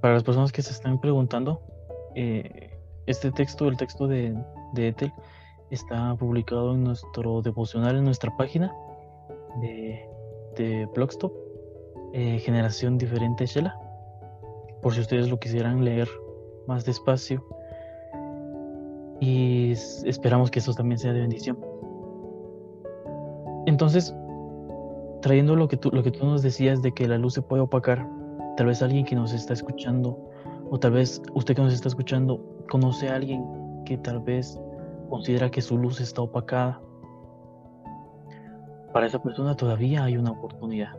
para 0.00 0.14
las 0.14 0.24
personas 0.24 0.52
que 0.52 0.62
se 0.62 0.72
están 0.72 1.00
preguntando, 1.00 1.60
eh, 2.14 2.70
este 3.06 3.30
texto, 3.30 3.68
el 3.68 3.76
texto 3.76 4.06
de, 4.06 4.36
de 4.74 4.88
Ethel, 4.88 5.12
está 5.72 6.14
publicado 6.16 6.74
en 6.74 6.84
nuestro 6.84 7.40
devocional 7.40 7.96
en 7.96 8.04
nuestra 8.04 8.36
página 8.36 8.74
de, 9.60 10.06
de 10.56 10.86
Blogstop, 10.94 11.32
eh, 12.12 12.38
Generación 12.40 12.98
Diferente 12.98 13.46
Shela, 13.46 13.74
por 14.82 14.94
si 14.94 15.00
ustedes 15.00 15.30
lo 15.30 15.38
quisieran 15.38 15.84
leer 15.84 16.08
más 16.66 16.84
despacio 16.84 17.44
y 19.20 19.72
esperamos 20.04 20.50
que 20.50 20.58
eso 20.58 20.74
también 20.74 20.98
sea 20.98 21.12
de 21.12 21.20
bendición. 21.20 21.58
Entonces, 23.66 24.14
trayendo 25.22 25.56
lo 25.56 25.68
que 25.68 25.76
tú, 25.78 25.90
lo 25.90 26.02
que 26.02 26.10
tú 26.10 26.26
nos 26.26 26.42
decías 26.42 26.82
de 26.82 26.92
que 26.92 27.08
la 27.08 27.16
luz 27.16 27.34
se 27.34 27.42
puede 27.42 27.62
opacar, 27.62 28.06
tal 28.56 28.66
vez 28.66 28.82
alguien 28.82 29.06
que 29.06 29.14
nos 29.14 29.32
está 29.32 29.54
escuchando, 29.54 30.18
o 30.70 30.78
tal 30.78 30.92
vez 30.92 31.22
usted 31.34 31.54
que 31.54 31.62
nos 31.62 31.72
está 31.72 31.88
escuchando, 31.88 32.44
conoce 32.68 33.08
a 33.08 33.14
alguien 33.14 33.44
que 33.86 33.96
tal 33.96 34.20
vez 34.20 34.58
considera 35.12 35.50
que 35.50 35.60
su 35.60 35.76
luz 35.76 36.00
está 36.00 36.22
opacada. 36.22 36.80
Para 38.94 39.06
esa 39.06 39.22
persona 39.22 39.54
todavía 39.54 40.04
hay 40.04 40.16
una 40.16 40.30
oportunidad. 40.30 40.96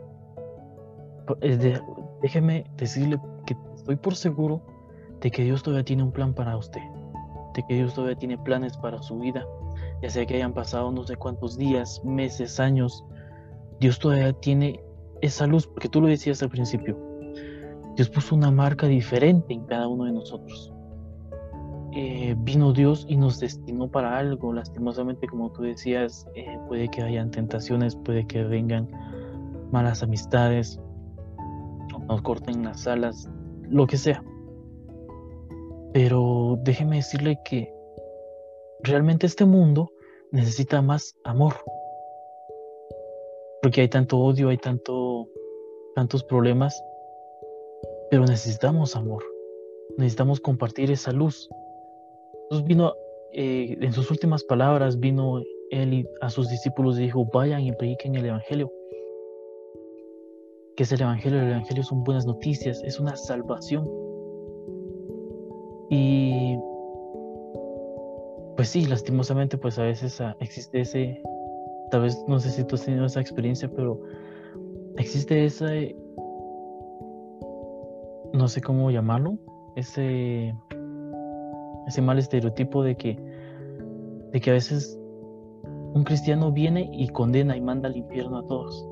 déjeme 2.22 2.64
decirle 2.76 3.20
que 3.44 3.56
estoy 3.74 3.96
por 3.96 4.14
seguro 4.14 4.62
de 5.20 5.30
que 5.32 5.42
Dios 5.42 5.62
todavía 5.62 5.84
tiene 5.84 6.04
un 6.04 6.12
plan 6.12 6.32
para 6.32 6.56
usted 6.56 6.82
que 7.62 7.74
Dios 7.74 7.94
todavía 7.94 8.16
tiene 8.16 8.36
planes 8.36 8.76
para 8.76 9.00
su 9.00 9.18
vida, 9.18 9.46
ya 10.02 10.10
sea 10.10 10.26
que 10.26 10.34
hayan 10.34 10.52
pasado 10.52 10.90
no 10.90 11.04
sé 11.04 11.16
cuántos 11.16 11.56
días, 11.56 12.02
meses, 12.04 12.58
años, 12.58 13.04
Dios 13.80 13.98
todavía 13.98 14.32
tiene 14.32 14.80
esa 15.20 15.46
luz, 15.46 15.66
porque 15.66 15.88
tú 15.88 16.00
lo 16.00 16.08
decías 16.08 16.42
al 16.42 16.50
principio, 16.50 16.98
Dios 17.96 18.08
puso 18.10 18.34
una 18.34 18.50
marca 18.50 18.86
diferente 18.88 19.54
en 19.54 19.64
cada 19.66 19.86
uno 19.86 20.04
de 20.04 20.12
nosotros. 20.12 20.73
Eh, 21.96 22.34
vino 22.38 22.72
Dios 22.72 23.06
y 23.08 23.16
nos 23.16 23.38
destinó 23.38 23.88
para 23.88 24.18
algo, 24.18 24.52
lastimosamente 24.52 25.28
como 25.28 25.52
tú 25.52 25.62
decías, 25.62 26.26
eh, 26.34 26.58
puede 26.66 26.88
que 26.88 27.02
hayan 27.02 27.30
tentaciones, 27.30 27.94
puede 27.94 28.26
que 28.26 28.42
vengan 28.42 28.90
malas 29.70 30.02
amistades, 30.02 30.80
nos 32.08 32.22
corten 32.22 32.64
las 32.64 32.86
alas, 32.88 33.30
lo 33.68 33.86
que 33.86 33.96
sea. 33.96 34.24
Pero 35.92 36.58
déjeme 36.64 36.96
decirle 36.96 37.38
que 37.44 37.72
realmente 38.82 39.26
este 39.26 39.44
mundo 39.44 39.92
necesita 40.32 40.82
más 40.82 41.14
amor. 41.22 41.54
Porque 43.62 43.82
hay 43.82 43.88
tanto 43.88 44.18
odio, 44.18 44.48
hay 44.48 44.58
tanto, 44.58 45.28
tantos 45.94 46.24
problemas. 46.24 46.82
Pero 48.10 48.24
necesitamos 48.24 48.96
amor. 48.96 49.22
Necesitamos 49.96 50.40
compartir 50.40 50.90
esa 50.90 51.12
luz. 51.12 51.48
Entonces 52.44 52.66
vino, 52.66 52.94
eh, 53.32 53.76
en 53.80 53.92
sus 53.92 54.10
últimas 54.10 54.44
palabras, 54.44 54.98
vino 54.98 55.40
él 55.70 56.08
a 56.20 56.30
sus 56.30 56.48
discípulos 56.48 56.98
y 56.98 57.02
dijo, 57.02 57.24
vayan 57.32 57.62
y 57.62 57.72
prediquen 57.72 58.14
el 58.14 58.26
Evangelio. 58.26 58.70
¿Qué 60.76 60.82
es 60.82 60.92
el 60.92 61.02
Evangelio? 61.02 61.40
El 61.40 61.50
Evangelio 61.50 61.82
son 61.82 62.04
buenas 62.04 62.26
noticias, 62.26 62.82
es 62.84 62.98
una 62.98 63.16
salvación 63.16 63.88
y 65.90 66.56
pues 68.56 68.68
sí, 68.68 68.86
lastimosamente 68.86 69.58
pues 69.58 69.78
a 69.78 69.84
veces 69.84 70.20
ah, 70.20 70.36
existe 70.40 70.80
ese, 70.80 71.20
tal 71.90 72.02
vez 72.02 72.24
no 72.28 72.38
sé 72.38 72.50
si 72.50 72.64
tú 72.64 72.76
has 72.76 72.84
tenido 72.84 73.04
esa 73.04 73.20
experiencia, 73.20 73.70
pero 73.74 74.00
existe 74.96 75.44
ese, 75.44 75.96
no 78.32 78.48
sé 78.48 78.60
cómo 78.60 78.90
llamarlo, 78.90 79.38
ese, 79.76 80.54
ese 81.86 82.02
mal 82.02 82.18
estereotipo 82.18 82.82
de 82.82 82.96
que, 82.96 83.18
de 84.32 84.40
que 84.40 84.50
a 84.50 84.54
veces 84.54 84.98
un 85.94 86.02
cristiano 86.04 86.50
viene 86.50 86.90
y 86.92 87.08
condena 87.08 87.56
y 87.56 87.60
manda 87.60 87.88
al 87.88 87.96
infierno 87.96 88.38
a 88.38 88.46
todos. 88.46 88.88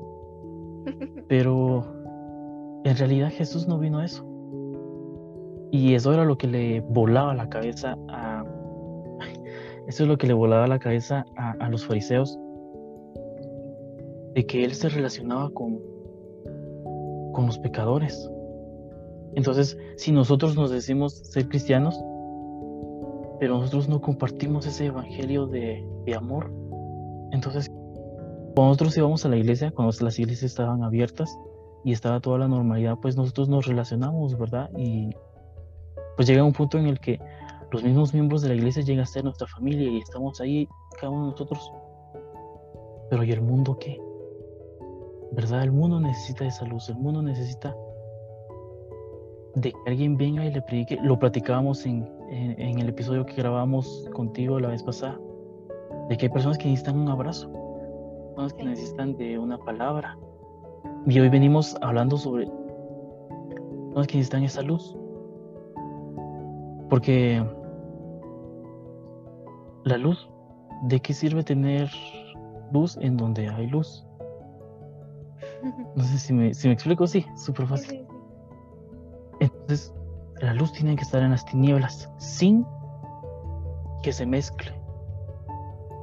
Pero 1.27 1.83
en 2.85 2.97
realidad 2.97 3.31
Jesús 3.31 3.67
no 3.67 3.77
vino 3.77 3.99
a 3.99 4.05
eso. 4.05 4.25
Y 5.71 5.95
eso 5.95 6.13
era 6.13 6.23
lo 6.23 6.37
que 6.37 6.47
le 6.47 6.81
volaba 6.81 7.33
la 7.33 7.49
cabeza 7.49 7.97
a. 8.09 8.45
Eso 9.87 10.03
es 10.03 10.09
lo 10.09 10.17
que 10.17 10.27
le 10.27 10.33
volaba 10.33 10.65
la 10.65 10.79
cabeza 10.79 11.25
a, 11.35 11.67
los 11.67 11.85
fariseos. 11.85 12.39
De 14.33 14.45
que 14.45 14.63
él 14.63 14.73
se 14.73 14.87
relacionaba 14.87 15.49
con, 15.49 15.79
con 17.33 17.47
los 17.47 17.59
pecadores. 17.59 18.31
Entonces, 19.35 19.77
si 19.97 20.13
nosotros 20.13 20.55
nos 20.55 20.71
decimos 20.71 21.15
ser 21.15 21.49
cristianos, 21.49 21.99
pero 23.43 23.57
nosotros 23.57 23.89
no 23.89 23.99
compartimos 23.99 24.65
ese 24.65 24.85
evangelio 24.85 25.47
de, 25.47 25.85
de 26.05 26.15
amor, 26.15 26.49
entonces, 27.31 27.69
cuando 28.55 28.69
nosotros 28.69 28.95
íbamos 28.95 29.25
a 29.25 29.27
la 29.27 29.35
iglesia, 29.35 29.69
cuando 29.71 29.93
las 29.99 30.17
iglesias 30.17 30.49
estaban 30.49 30.81
abiertas 30.81 31.37
y 31.83 31.91
estaba 31.91 32.21
toda 32.21 32.37
la 32.39 32.47
normalidad, 32.47 32.95
pues 33.01 33.17
nosotros 33.17 33.49
nos 33.49 33.65
relacionamos, 33.65 34.39
¿verdad? 34.39 34.69
Y 34.77 35.09
pues 36.15 36.25
llega 36.25 36.41
un 36.41 36.53
punto 36.53 36.77
en 36.77 36.85
el 36.85 37.01
que 37.01 37.19
los 37.69 37.83
mismos 37.83 38.13
miembros 38.13 38.43
de 38.43 38.47
la 38.47 38.55
iglesia 38.55 38.81
llegan 38.81 39.03
a 39.03 39.07
ser 39.07 39.25
nuestra 39.25 39.45
familia 39.47 39.91
y 39.91 39.97
estamos 39.97 40.39
ahí 40.39 40.65
cada 40.97 41.09
uno 41.09 41.25
de 41.25 41.31
nosotros. 41.31 41.69
Pero 43.09 43.25
¿y 43.25 43.31
el 43.33 43.41
mundo 43.41 43.77
qué? 43.77 43.99
¿verdad? 45.33 45.63
El 45.63 45.73
mundo 45.73 45.99
necesita 45.99 46.45
esa 46.45 46.63
luz, 46.63 46.87
el 46.87 46.95
mundo 46.95 47.21
necesita 47.21 47.75
de 49.55 49.73
que 49.73 49.77
alguien 49.85 50.15
venga 50.15 50.45
y 50.45 50.53
le 50.53 50.61
predique. 50.61 50.97
Lo 51.03 51.19
platicábamos 51.19 51.85
en, 51.85 52.07
en, 52.33 52.79
el 52.79 52.89
episodio 52.89 53.25
que 53.25 53.35
grabamos 53.35 54.09
contigo 54.13 54.59
la 54.59 54.69
vez 54.69 54.83
pasada, 54.83 55.19
de 56.09 56.17
que 56.17 56.25
hay 56.25 56.31
personas 56.31 56.57
que 56.57 56.65
necesitan 56.65 56.99
un 56.99 57.09
abrazo, 57.09 57.49
personas 58.29 58.53
que 58.53 58.63
necesitan 58.63 59.15
de 59.17 59.37
una 59.37 59.57
palabra. 59.57 60.17
Y 61.05 61.19
hoy 61.19 61.29
venimos 61.29 61.77
hablando 61.81 62.17
sobre 62.17 62.47
personas 63.85 64.07
que 64.07 64.17
necesitan 64.17 64.43
esa 64.43 64.61
luz. 64.61 64.97
Porque 66.89 67.43
la 69.85 69.97
luz, 69.97 70.29
¿de 70.83 70.99
qué 70.99 71.13
sirve 71.13 71.43
tener 71.43 71.89
luz 72.71 72.97
en 72.97 73.17
donde 73.17 73.47
hay 73.47 73.67
luz? 73.67 74.05
No 75.95 76.03
sé 76.03 76.17
si 76.17 76.33
me, 76.33 76.53
si 76.53 76.67
me 76.67 76.73
explico, 76.73 77.07
sí, 77.07 77.25
súper 77.35 77.67
fácil. 77.67 78.05
Entonces, 79.39 79.93
la 80.43 80.53
luz 80.53 80.73
tiene 80.73 80.95
que 80.95 81.03
estar 81.03 81.23
en 81.23 81.31
las 81.31 81.45
tinieblas 81.45 82.09
sin 82.17 82.65
que 84.01 84.11
se 84.11 84.25
mezcle, 84.25 84.73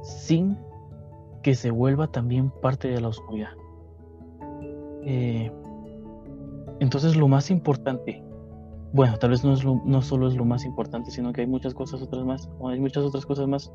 sin 0.01 0.57
que 1.43 1.53
se 1.53 1.69
vuelva 1.69 2.07
también 2.07 2.49
parte 2.61 2.87
de 2.87 2.99
la 2.99 3.09
oscuridad. 3.09 3.51
Eh, 5.03 5.51
entonces, 6.79 7.15
lo 7.15 7.27
más 7.27 7.51
importante, 7.51 8.23
bueno, 8.93 9.17
tal 9.17 9.29
vez 9.29 9.43
no, 9.43 9.53
es 9.53 9.63
no 9.63 10.01
solo 10.01 10.27
es 10.27 10.35
lo 10.35 10.45
más 10.45 10.65
importante, 10.65 11.11
sino 11.11 11.31
que 11.33 11.41
hay 11.41 11.47
muchas 11.47 11.75
cosas 11.75 12.01
otras 12.01 12.25
más, 12.25 12.49
o 12.59 12.69
hay 12.69 12.79
muchas 12.79 13.03
otras 13.03 13.25
cosas 13.25 13.47
más. 13.47 13.71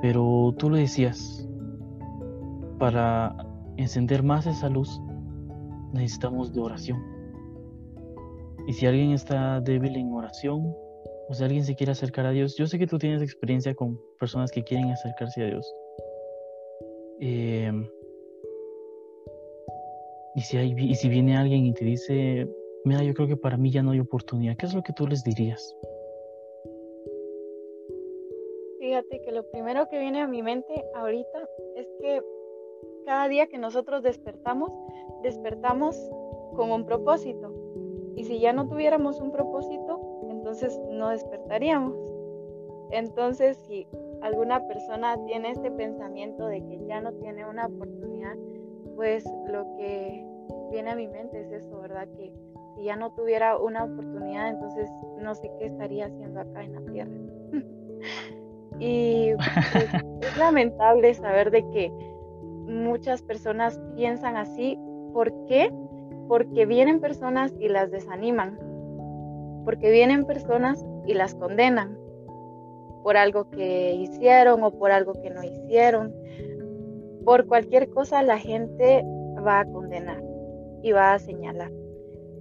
Pero 0.00 0.54
tú 0.56 0.70
lo 0.70 0.76
decías, 0.76 1.46
para 2.78 3.36
encender 3.76 4.22
más 4.22 4.46
esa 4.46 4.70
luz, 4.70 5.00
necesitamos 5.92 6.54
de 6.54 6.60
oración. 6.60 7.17
Y 8.68 8.74
si 8.74 8.84
alguien 8.84 9.12
está 9.12 9.62
débil 9.62 9.96
en 9.96 10.12
oración, 10.12 10.76
o 11.26 11.32
si 11.32 11.42
alguien 11.42 11.64
se 11.64 11.74
quiere 11.74 11.92
acercar 11.92 12.26
a 12.26 12.32
Dios, 12.32 12.54
yo 12.54 12.66
sé 12.66 12.78
que 12.78 12.86
tú 12.86 12.98
tienes 12.98 13.22
experiencia 13.22 13.74
con 13.74 13.98
personas 14.20 14.50
que 14.50 14.62
quieren 14.62 14.90
acercarse 14.90 15.42
a 15.42 15.46
Dios. 15.46 15.74
Em, 17.18 17.88
y, 20.34 20.40
si 20.42 20.58
y 20.58 20.94
si 20.96 21.08
viene 21.08 21.38
alguien 21.38 21.64
y 21.64 21.72
te 21.72 21.82
dice, 21.86 22.46
mira, 22.84 23.02
yo 23.02 23.14
creo 23.14 23.26
que 23.26 23.38
para 23.38 23.56
mí 23.56 23.70
ya 23.70 23.82
no 23.82 23.92
hay 23.92 24.00
oportunidad, 24.00 24.54
¿qué 24.58 24.66
es 24.66 24.74
lo 24.74 24.82
que 24.82 24.92
tú 24.92 25.06
les 25.06 25.24
dirías? 25.24 25.74
Fíjate 28.80 29.22
que 29.22 29.32
lo 29.32 29.50
primero 29.50 29.88
que 29.88 29.98
viene 29.98 30.20
a 30.20 30.28
mi 30.28 30.42
mente 30.42 30.84
ahorita 30.94 31.48
es 31.74 31.86
que 32.02 32.22
cada 33.06 33.28
día 33.28 33.46
que 33.46 33.56
nosotros 33.56 34.02
despertamos, 34.02 34.70
despertamos 35.22 35.96
con 36.54 36.70
un 36.70 36.84
propósito. 36.84 37.68
Si 38.28 38.40
ya 38.40 38.52
no 38.52 38.68
tuviéramos 38.68 39.22
un 39.22 39.32
propósito, 39.32 40.02
entonces 40.28 40.78
no 40.90 41.08
despertaríamos. 41.08 41.96
Entonces, 42.90 43.56
si 43.66 43.88
alguna 44.20 44.66
persona 44.68 45.16
tiene 45.24 45.52
este 45.52 45.70
pensamiento 45.70 46.46
de 46.46 46.62
que 46.62 46.78
ya 46.86 47.00
no 47.00 47.14
tiene 47.14 47.48
una 47.48 47.64
oportunidad, 47.64 48.36
pues 48.96 49.24
lo 49.50 49.74
que 49.78 50.26
viene 50.70 50.90
a 50.90 50.96
mi 50.96 51.08
mente 51.08 51.40
es 51.40 51.52
eso, 51.52 51.80
¿verdad? 51.80 52.06
Que 52.18 52.30
si 52.76 52.84
ya 52.84 52.96
no 52.96 53.12
tuviera 53.12 53.56
una 53.56 53.84
oportunidad, 53.84 54.50
entonces 54.50 54.90
no 55.18 55.34
sé 55.34 55.50
qué 55.58 55.64
estaría 55.64 56.04
haciendo 56.04 56.40
acá 56.40 56.64
en 56.64 56.74
la 56.74 56.92
tierra. 56.92 57.16
y 58.78 59.30
pues, 59.72 59.94
es 60.20 60.36
lamentable 60.36 61.14
saber 61.14 61.50
de 61.50 61.66
que 61.70 61.90
muchas 62.66 63.22
personas 63.22 63.80
piensan 63.96 64.36
así. 64.36 64.78
¿Por 65.14 65.32
qué? 65.46 65.72
Porque 66.28 66.66
vienen 66.66 67.00
personas 67.00 67.52
y 67.58 67.68
las 67.68 67.90
desaniman. 67.90 68.58
Porque 69.64 69.90
vienen 69.90 70.24
personas 70.26 70.84
y 71.06 71.14
las 71.14 71.34
condenan 71.34 71.98
por 73.02 73.16
algo 73.16 73.48
que 73.50 73.94
hicieron 73.94 74.62
o 74.62 74.70
por 74.70 74.90
algo 74.90 75.14
que 75.14 75.30
no 75.30 75.42
hicieron. 75.42 76.14
Por 77.24 77.46
cualquier 77.46 77.88
cosa 77.90 78.22
la 78.22 78.38
gente 78.38 79.04
va 79.44 79.60
a 79.60 79.64
condenar 79.64 80.22
y 80.82 80.92
va 80.92 81.14
a 81.14 81.18
señalar. 81.18 81.70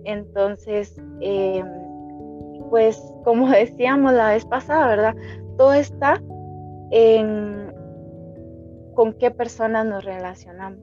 Entonces, 0.03 1.01
em, 1.21 1.65
pues 2.69 3.01
como 3.23 3.47
decíamos 3.49 4.13
la 4.13 4.29
vez 4.29 4.45
pasada, 4.45 4.87
¿verdad? 4.87 5.15
Todo 5.57 5.73
está 5.73 6.21
en 6.91 7.73
con 8.93 9.13
qué 9.13 9.31
personas 9.31 9.85
nos 9.85 10.03
relacionamos. 10.03 10.81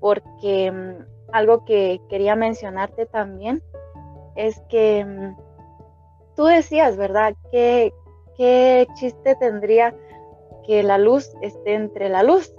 Porque 0.00 0.70
mm, 0.70 1.15
algo 1.32 1.64
que 1.64 2.00
quería 2.08 2.36
mencionarte 2.36 3.06
también 3.06 3.62
es 4.34 4.60
que 4.68 5.04
mm, 5.04 5.36
tú 6.36 6.44
decías, 6.44 6.96
¿verdad? 6.96 7.34
¿Qué, 7.50 7.92
¿Qué 8.36 8.86
chiste 8.94 9.34
tendría 9.36 9.94
que 10.66 10.82
la 10.82 10.98
luz 10.98 11.32
esté 11.40 11.74
entre 11.74 12.08
la 12.08 12.22
luz? 12.22 12.54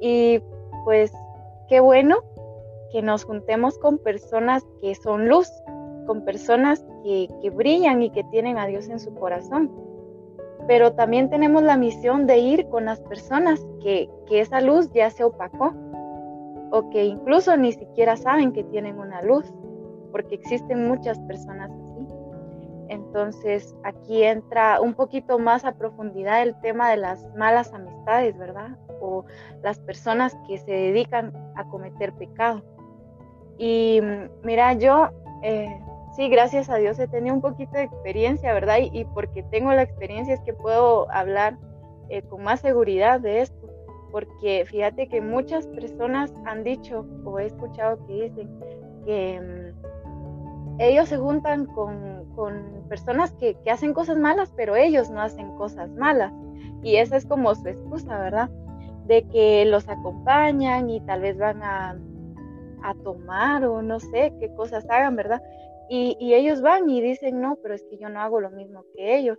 Y 0.00 0.40
pues 0.84 1.12
qué 1.68 1.80
bueno 1.80 2.18
que 2.92 3.02
nos 3.02 3.24
juntemos 3.24 3.78
con 3.78 3.98
personas 3.98 4.64
que 4.80 4.94
son 4.94 5.28
luz, 5.28 5.50
con 6.06 6.24
personas 6.24 6.84
que, 7.04 7.28
que 7.42 7.50
brillan 7.50 8.02
y 8.02 8.10
que 8.10 8.24
tienen 8.24 8.58
a 8.58 8.66
Dios 8.66 8.88
en 8.88 8.98
su 8.98 9.14
corazón 9.14 9.70
pero 10.68 10.92
también 10.92 11.30
tenemos 11.30 11.62
la 11.62 11.78
misión 11.78 12.26
de 12.26 12.38
ir 12.38 12.68
con 12.68 12.84
las 12.84 13.00
personas 13.00 13.66
que, 13.82 14.08
esa 14.30 14.60
luz 14.60 14.92
ya 14.92 15.10
se 15.10 15.24
opacó 15.24 15.72
o 16.70 16.90
que 16.90 17.04
incluso 17.04 17.56
ni 17.56 17.72
siquiera 17.72 18.16
saben 18.16 18.52
que 18.52 18.64
tienen 18.64 18.98
una 18.98 19.22
luz, 19.22 19.52
porque 20.12 20.34
existen 20.34 20.88
muchas 20.88 21.18
personas 21.20 21.70
así. 21.70 22.06
Entonces 22.88 23.76
aquí 23.84 24.22
entra 24.22 24.80
un 24.80 24.94
poquito 24.94 25.38
más 25.38 25.64
a 25.64 25.72
profundidad 25.72 26.42
el 26.42 26.58
tema 26.60 26.90
de 26.90 26.96
las 26.96 27.26
malas 27.36 27.72
amistades, 27.72 28.36
¿verdad? 28.38 28.78
O 29.00 29.24
las 29.62 29.78
personas 29.78 30.36
que 30.46 30.58
se 30.58 30.72
dedican 30.72 31.32
a 31.56 31.64
cometer 31.64 32.12
pecado. 32.14 32.62
Y 33.58 34.00
mm, 34.00 34.46
mira, 34.46 34.72
yo 34.74 35.10
eh, 35.42 35.78
sí, 36.16 36.28
gracias 36.28 36.68
a 36.70 36.76
Dios 36.76 36.98
he 36.98 37.08
tenido 37.08 37.34
un 37.34 37.40
poquito 37.40 37.72
de 37.72 37.84
experiencia, 37.84 38.52
¿verdad? 38.52 38.78
Y, 38.80 39.04
porque 39.04 39.42
tengo 39.44 39.72
la 39.72 39.82
experiencia 39.82 40.34
es 40.34 40.40
que 40.40 40.52
puedo 40.52 41.10
hablar 41.12 41.56
eh, 42.08 42.22
con 42.22 42.42
más 42.42 42.60
seguridad 42.60 43.20
de 43.20 43.42
esto, 43.42 43.67
porque 44.10 44.64
fíjate 44.66 45.08
que 45.08 45.20
muchas 45.20 45.66
personas 45.68 46.32
han 46.44 46.64
dicho 46.64 47.06
o 47.24 47.38
he 47.38 47.46
escuchado 47.46 48.04
que 48.06 48.24
dicen 48.24 48.60
que 49.04 49.40
mm, 49.40 50.80
ellos 50.80 51.08
se 51.08 51.16
juntan 51.16 51.66
con, 51.66 52.26
personas 52.88 53.32
que, 53.32 53.54
que, 53.64 53.70
hacen 53.70 53.92
cosas 53.92 54.16
malas, 54.16 54.52
pero 54.56 54.76
ellos 54.76 55.10
no 55.10 55.20
hacen 55.20 55.54
cosas 55.56 55.90
malas. 55.90 56.32
Y 56.82 56.96
esa 56.96 57.16
es 57.16 57.26
como 57.26 57.54
su 57.54 57.68
excusa, 57.68 58.16
¿verdad? 58.18 58.48
De 59.06 59.26
que 59.28 59.64
los 59.64 59.88
acompañan 59.88 60.88
y 60.88 61.00
tal 61.00 61.22
vez 61.22 61.36
van 61.36 61.62
a, 61.62 61.98
a 62.82 62.94
tomar 63.02 63.64
o 63.64 63.82
no 63.82 64.00
sé 64.00 64.32
qué 64.38 64.52
cosas 64.54 64.88
hagan, 64.88 65.16
¿verdad? 65.16 65.42
Y, 65.88 66.34
ellos 66.34 66.60
van 66.60 66.88
y 66.90 67.00
dicen, 67.00 67.40
no, 67.40 67.56
pero 67.62 67.74
es 67.74 67.82
que 67.84 67.96
yo 67.96 68.10
no 68.10 68.20
hago 68.20 68.40
lo 68.40 68.50
mismo 68.50 68.84
que 68.94 69.16
ellos. 69.16 69.38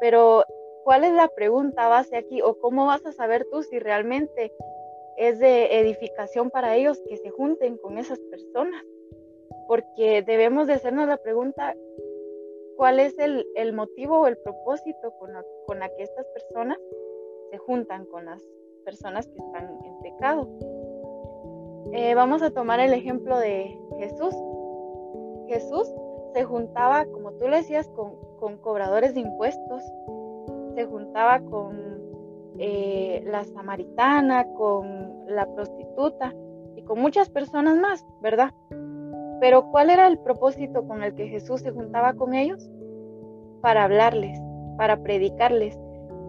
Pero, 0.00 0.44
¿cuál 0.86 1.02
es 1.02 1.12
la 1.12 1.26
pregunta 1.26 1.88
base 1.88 2.16
aquí? 2.16 2.40
¿O 2.42 2.60
cómo 2.60 2.86
vas 2.86 3.04
a 3.04 3.12
saber 3.12 3.44
tú 3.50 3.64
si 3.64 3.80
realmente 3.80 4.52
es 5.16 5.40
de 5.40 5.80
edificación 5.80 6.48
para 6.48 6.76
ellos 6.76 7.02
que 7.08 7.16
se 7.16 7.30
junten 7.30 7.76
con 7.78 7.98
esas 7.98 8.20
personas? 8.30 8.84
Porque 9.66 10.22
debemos 10.22 10.68
de 10.68 10.74
hacernos 10.74 11.08
la 11.08 11.16
pregunta, 11.16 11.74
¿cuál 12.76 13.00
es 13.00 13.18
el, 13.18 13.72
motivo 13.72 14.20
o 14.20 14.26
el 14.28 14.36
propósito 14.38 15.12
con 15.18 15.32
con 15.66 15.80
la 15.80 15.88
que 15.88 16.04
estas 16.04 16.24
personas 16.28 16.78
se 17.50 17.58
juntan 17.58 18.06
con 18.06 18.24
las 18.24 18.40
personas 18.84 19.26
que 19.26 19.38
están 19.38 19.76
en 19.84 19.98
pecado? 20.02 20.48
Eh, 21.94 22.14
vamos 22.14 22.42
a 22.42 22.52
tomar 22.52 22.78
el 22.78 22.92
ejemplo 22.92 23.36
de 23.40 23.76
Jesús. 23.98 24.36
Jesús 25.48 25.92
se 26.32 26.44
juntaba, 26.44 27.06
como 27.06 27.32
tú 27.32 27.48
le 27.48 27.56
decías, 27.56 27.88
con, 27.88 28.58
cobradores 28.58 29.14
de 29.14 29.20
impuestos, 29.20 29.82
se 30.76 30.84
juntaba 30.84 31.40
con 31.40 31.76
eh, 32.58 33.22
la 33.26 33.42
samaritana, 33.44 34.46
con 34.54 35.26
la 35.26 35.52
prostituta 35.54 36.32
y 36.76 36.82
con 36.82 37.00
muchas 37.00 37.28
personas 37.28 37.76
más, 37.76 38.06
¿verdad? 38.22 38.54
Pero 39.40 39.70
¿cuál 39.70 39.90
era 39.90 40.06
el 40.06 40.18
propósito 40.18 40.86
con 40.86 41.02
el 41.02 41.14
que 41.14 41.28
Jesús 41.28 41.62
se 41.62 41.72
juntaba 41.72 42.14
con 42.14 42.34
ellos? 42.34 42.70
Para 43.60 43.84
hablarles, 43.84 44.38
para 44.76 45.02
predicarles, 45.02 45.78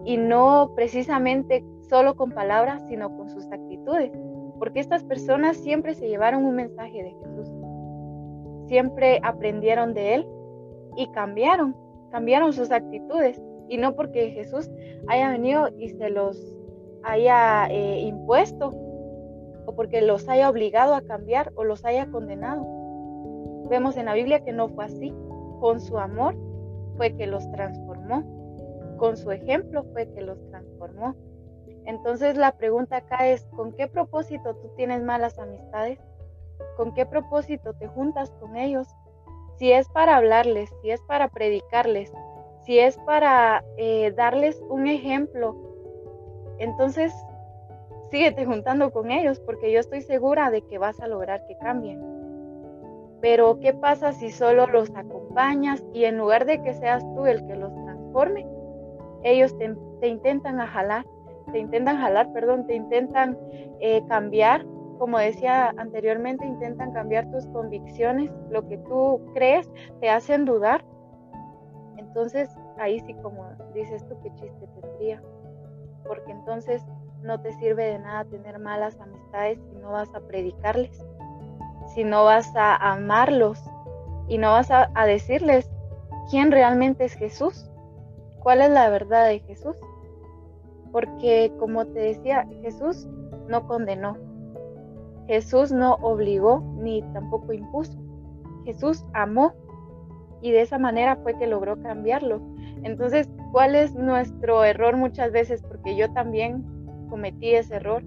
y 0.04 0.16
no 0.16 0.72
precisamente 0.74 1.64
solo 1.88 2.16
con 2.16 2.32
palabras, 2.32 2.82
sino 2.88 3.16
con 3.16 3.28
sus 3.30 3.46
actitudes, 3.52 4.10
porque 4.58 4.80
estas 4.80 5.04
personas 5.04 5.56
siempre 5.58 5.94
se 5.94 6.08
llevaron 6.08 6.44
un 6.44 6.56
mensaje 6.56 7.02
de 7.02 7.10
Jesús 7.10 7.48
siempre 8.68 9.18
aprendieron 9.22 9.94
de 9.94 10.14
él 10.14 10.28
y 10.96 11.08
cambiaron, 11.08 11.74
cambiaron 12.10 12.52
sus 12.52 12.70
actitudes. 12.70 13.40
Y 13.68 13.76
no 13.76 13.94
porque 13.94 14.30
Jesús 14.30 14.70
haya 15.08 15.30
venido 15.30 15.68
y 15.76 15.90
se 15.90 16.10
los 16.10 16.56
haya 17.02 17.66
eh, 17.70 18.00
impuesto, 18.00 18.70
o 19.66 19.74
porque 19.76 20.00
los 20.00 20.28
haya 20.28 20.48
obligado 20.48 20.94
a 20.94 21.02
cambiar 21.02 21.52
o 21.54 21.64
los 21.64 21.84
haya 21.84 22.10
condenado. 22.10 22.66
Vemos 23.68 23.96
en 23.98 24.06
la 24.06 24.14
Biblia 24.14 24.42
que 24.42 24.52
no 24.52 24.68
fue 24.68 24.86
así. 24.86 25.14
Con 25.60 25.80
su 25.80 25.98
amor 25.98 26.34
fue 26.96 27.14
que 27.16 27.26
los 27.26 27.50
transformó. 27.50 28.24
Con 28.96 29.16
su 29.16 29.30
ejemplo 29.30 29.84
fue 29.92 30.10
que 30.12 30.22
los 30.22 30.38
transformó. 30.48 31.14
Entonces 31.84 32.36
la 32.36 32.56
pregunta 32.56 32.96
acá 32.96 33.28
es, 33.28 33.44
¿con 33.56 33.72
qué 33.72 33.88
propósito 33.88 34.54
tú 34.56 34.70
tienes 34.76 35.02
malas 35.02 35.38
amistades? 35.38 35.98
¿Con 36.76 36.94
qué 36.94 37.06
propósito 37.06 37.74
te 37.74 37.88
juntas 37.88 38.30
con 38.40 38.56
ellos? 38.56 38.88
Si 39.58 39.72
es 39.72 39.88
para 39.88 40.16
hablarles, 40.16 40.70
si 40.82 40.90
es 40.90 41.00
para 41.02 41.28
predicarles, 41.28 42.12
si 42.68 42.78
es 42.78 42.98
para 42.98 43.64
eh, 43.78 44.12
darles 44.14 44.62
un 44.68 44.86
ejemplo, 44.86 45.56
entonces 46.58 47.14
síguete 48.10 48.44
juntando 48.44 48.92
con 48.92 49.10
ellos 49.10 49.40
porque 49.40 49.72
yo 49.72 49.80
estoy 49.80 50.02
segura 50.02 50.50
de 50.50 50.60
que 50.60 50.76
vas 50.76 51.00
a 51.00 51.06
lograr 51.06 51.46
que 51.46 51.56
cambien. 51.56 51.98
Pero 53.22 53.58
¿qué 53.58 53.72
pasa 53.72 54.12
si 54.12 54.30
solo 54.30 54.66
los 54.66 54.90
acompañas 54.94 55.82
y 55.94 56.04
en 56.04 56.18
lugar 56.18 56.44
de 56.44 56.60
que 56.60 56.74
seas 56.74 57.02
tú 57.14 57.24
el 57.24 57.46
que 57.46 57.56
los 57.56 57.74
transforme, 57.74 58.46
ellos 59.22 59.56
te, 59.56 60.06
intentan 60.06 60.58
jalar, 60.58 61.06
te 61.50 61.60
intentan 61.60 61.96
jalar, 61.96 62.30
perdón, 62.34 62.66
te 62.66 62.74
intentan 62.74 63.38
eh, 63.80 64.02
cambiar, 64.08 64.66
como 64.98 65.18
decía 65.18 65.72
anteriormente, 65.78 66.44
intentan 66.44 66.92
cambiar 66.92 67.30
tus 67.30 67.46
convicciones, 67.46 68.30
lo 68.50 68.68
que 68.68 68.76
tú 68.76 69.22
crees, 69.32 69.70
te 70.02 70.10
hacen 70.10 70.44
dudar. 70.44 70.84
Entonces, 71.96 72.48
ahí 72.78 73.00
sí, 73.00 73.14
como 73.22 73.48
dices 73.74 74.06
tú, 74.08 74.16
qué 74.22 74.32
chiste 74.34 74.66
tendría. 74.80 75.22
Porque 76.06 76.30
entonces 76.30 76.82
no 77.22 77.40
te 77.40 77.52
sirve 77.54 77.84
de 77.84 77.98
nada 77.98 78.24
tener 78.24 78.58
malas 78.58 78.98
amistades 79.00 79.58
si 79.68 79.76
no 79.76 79.90
vas 79.92 80.12
a 80.14 80.20
predicarles, 80.20 81.04
si 81.94 82.04
no 82.04 82.24
vas 82.24 82.54
a 82.54 82.76
amarlos 82.92 83.62
y 84.28 84.38
no 84.38 84.52
vas 84.52 84.70
a, 84.70 84.88
decirles 85.06 85.70
quién 86.30 86.52
realmente 86.52 87.04
es 87.04 87.14
Jesús, 87.14 87.68
cuál 88.40 88.60
es 88.60 88.70
la 88.70 88.88
verdad 88.90 89.26
de 89.26 89.40
Jesús. 89.40 89.76
Porque 90.92 91.52
como 91.58 91.86
te 91.86 92.00
decía, 92.00 92.46
Jesús 92.62 93.06
no 93.48 93.66
condenó, 93.66 94.16
Jesús 95.26 95.72
no 95.72 95.94
obligó 95.96 96.62
ni 96.76 97.02
tampoco 97.12 97.52
impuso, 97.52 97.98
Jesús 98.64 99.04
amó 99.12 99.52
y 100.40 100.52
de 100.52 100.62
esa 100.62 100.78
manera 100.78 101.16
fue 101.16 101.36
que 101.38 101.46
logró 101.46 101.80
cambiarlo. 101.82 102.40
Entonces, 102.84 103.28
¿cuál 103.52 103.74
es 103.74 103.94
nuestro 103.94 104.64
error 104.64 104.96
muchas 104.96 105.32
veces? 105.32 105.62
Porque 105.62 105.96
yo 105.96 106.12
también 106.12 106.64
cometí 107.08 107.54
ese 107.54 107.76
error 107.76 108.02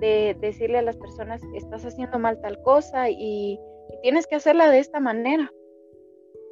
de 0.00 0.36
decirle 0.40 0.78
a 0.78 0.82
las 0.82 0.96
personas 0.96 1.40
estás 1.54 1.84
haciendo 1.84 2.18
mal 2.18 2.40
tal 2.40 2.60
cosa 2.62 3.10
y, 3.10 3.60
tienes 4.02 4.26
que 4.26 4.34
hacerla 4.34 4.70
de 4.70 4.78
esta 4.80 5.00
manera. 5.00 5.50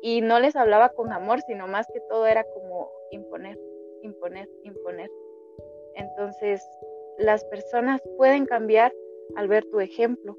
Y 0.01 0.21
no 0.21 0.41
les 0.41 0.57
hablaba 0.57 0.91
con 0.91 1.13
amor, 1.13 1.41
sino 1.43 1.67
más 1.67 1.87
que 1.93 2.01
todo 2.09 2.27
era 2.27 2.45
como 2.45 2.91
imponer, 3.11 3.59
imponer, 4.03 4.49
imponer. 4.65 5.11
Entonces, 5.95 6.67
las 7.19 7.45
personas 7.45 8.01
pueden 8.17 8.47
cambiar 8.47 8.93
al 9.37 9.49
ver 9.49 9.65
tu 9.71 9.81
ejemplo, 9.81 10.37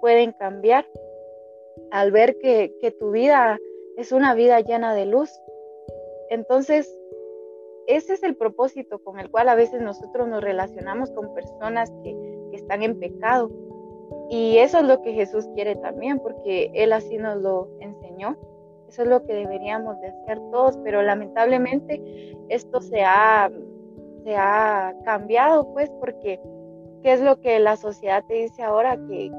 pueden 0.00 0.32
cambiar 0.32 0.86
al 1.90 2.10
ver 2.12 2.36
que, 2.38 2.74
que 2.80 2.90
tu 2.90 3.10
vida 3.10 3.58
es 3.96 4.10
una 4.10 4.34
vida 4.34 4.60
llena 4.60 4.94
de 4.94 5.06
luz. 5.06 5.30
Entonces, 6.30 6.88
ese 7.86 8.14
es 8.14 8.22
el 8.22 8.36
propósito 8.36 9.00
con 9.00 9.18
el 9.18 9.30
cual 9.30 9.48
a 9.48 9.54
veces 9.54 9.80
nosotros 9.80 10.28
nos 10.28 10.42
relacionamos 10.42 11.10
con 11.10 11.34
personas 11.34 11.90
que, 12.02 12.32
están 12.52 12.82
en 12.82 13.00
pecado. 13.00 13.50
Y 14.28 14.58
eso 14.58 14.80
es 14.80 14.84
lo 14.84 15.00
que 15.00 15.14
Jesús 15.14 15.48
quiere 15.54 15.74
también, 15.74 16.18
porque 16.18 16.70
Él 16.74 16.92
así 16.92 17.16
nos 17.16 17.38
lo 17.38 17.70
enseñó. 17.80 18.36
Eso 18.88 19.02
es 19.02 19.08
lo 19.08 19.24
que 19.24 19.32
deberíamos 19.32 19.98
de 20.02 20.08
hacer 20.08 20.38
todos, 20.50 20.76
pero 20.84 21.00
lamentablemente 21.00 22.34
esto 22.50 22.82
se 22.82 23.04
ha, 23.04 23.50
se 24.22 24.36
ha 24.36 24.94
cambiado, 25.06 25.72
pues, 25.72 25.90
porque 25.98 26.38
¿qué 27.02 27.14
es 27.14 27.22
lo 27.22 27.40
que 27.40 27.58
la 27.58 27.76
sociedad 27.76 28.22
te 28.28 28.34
dice 28.34 28.62
ahora? 28.62 28.98
Que, 29.08 29.30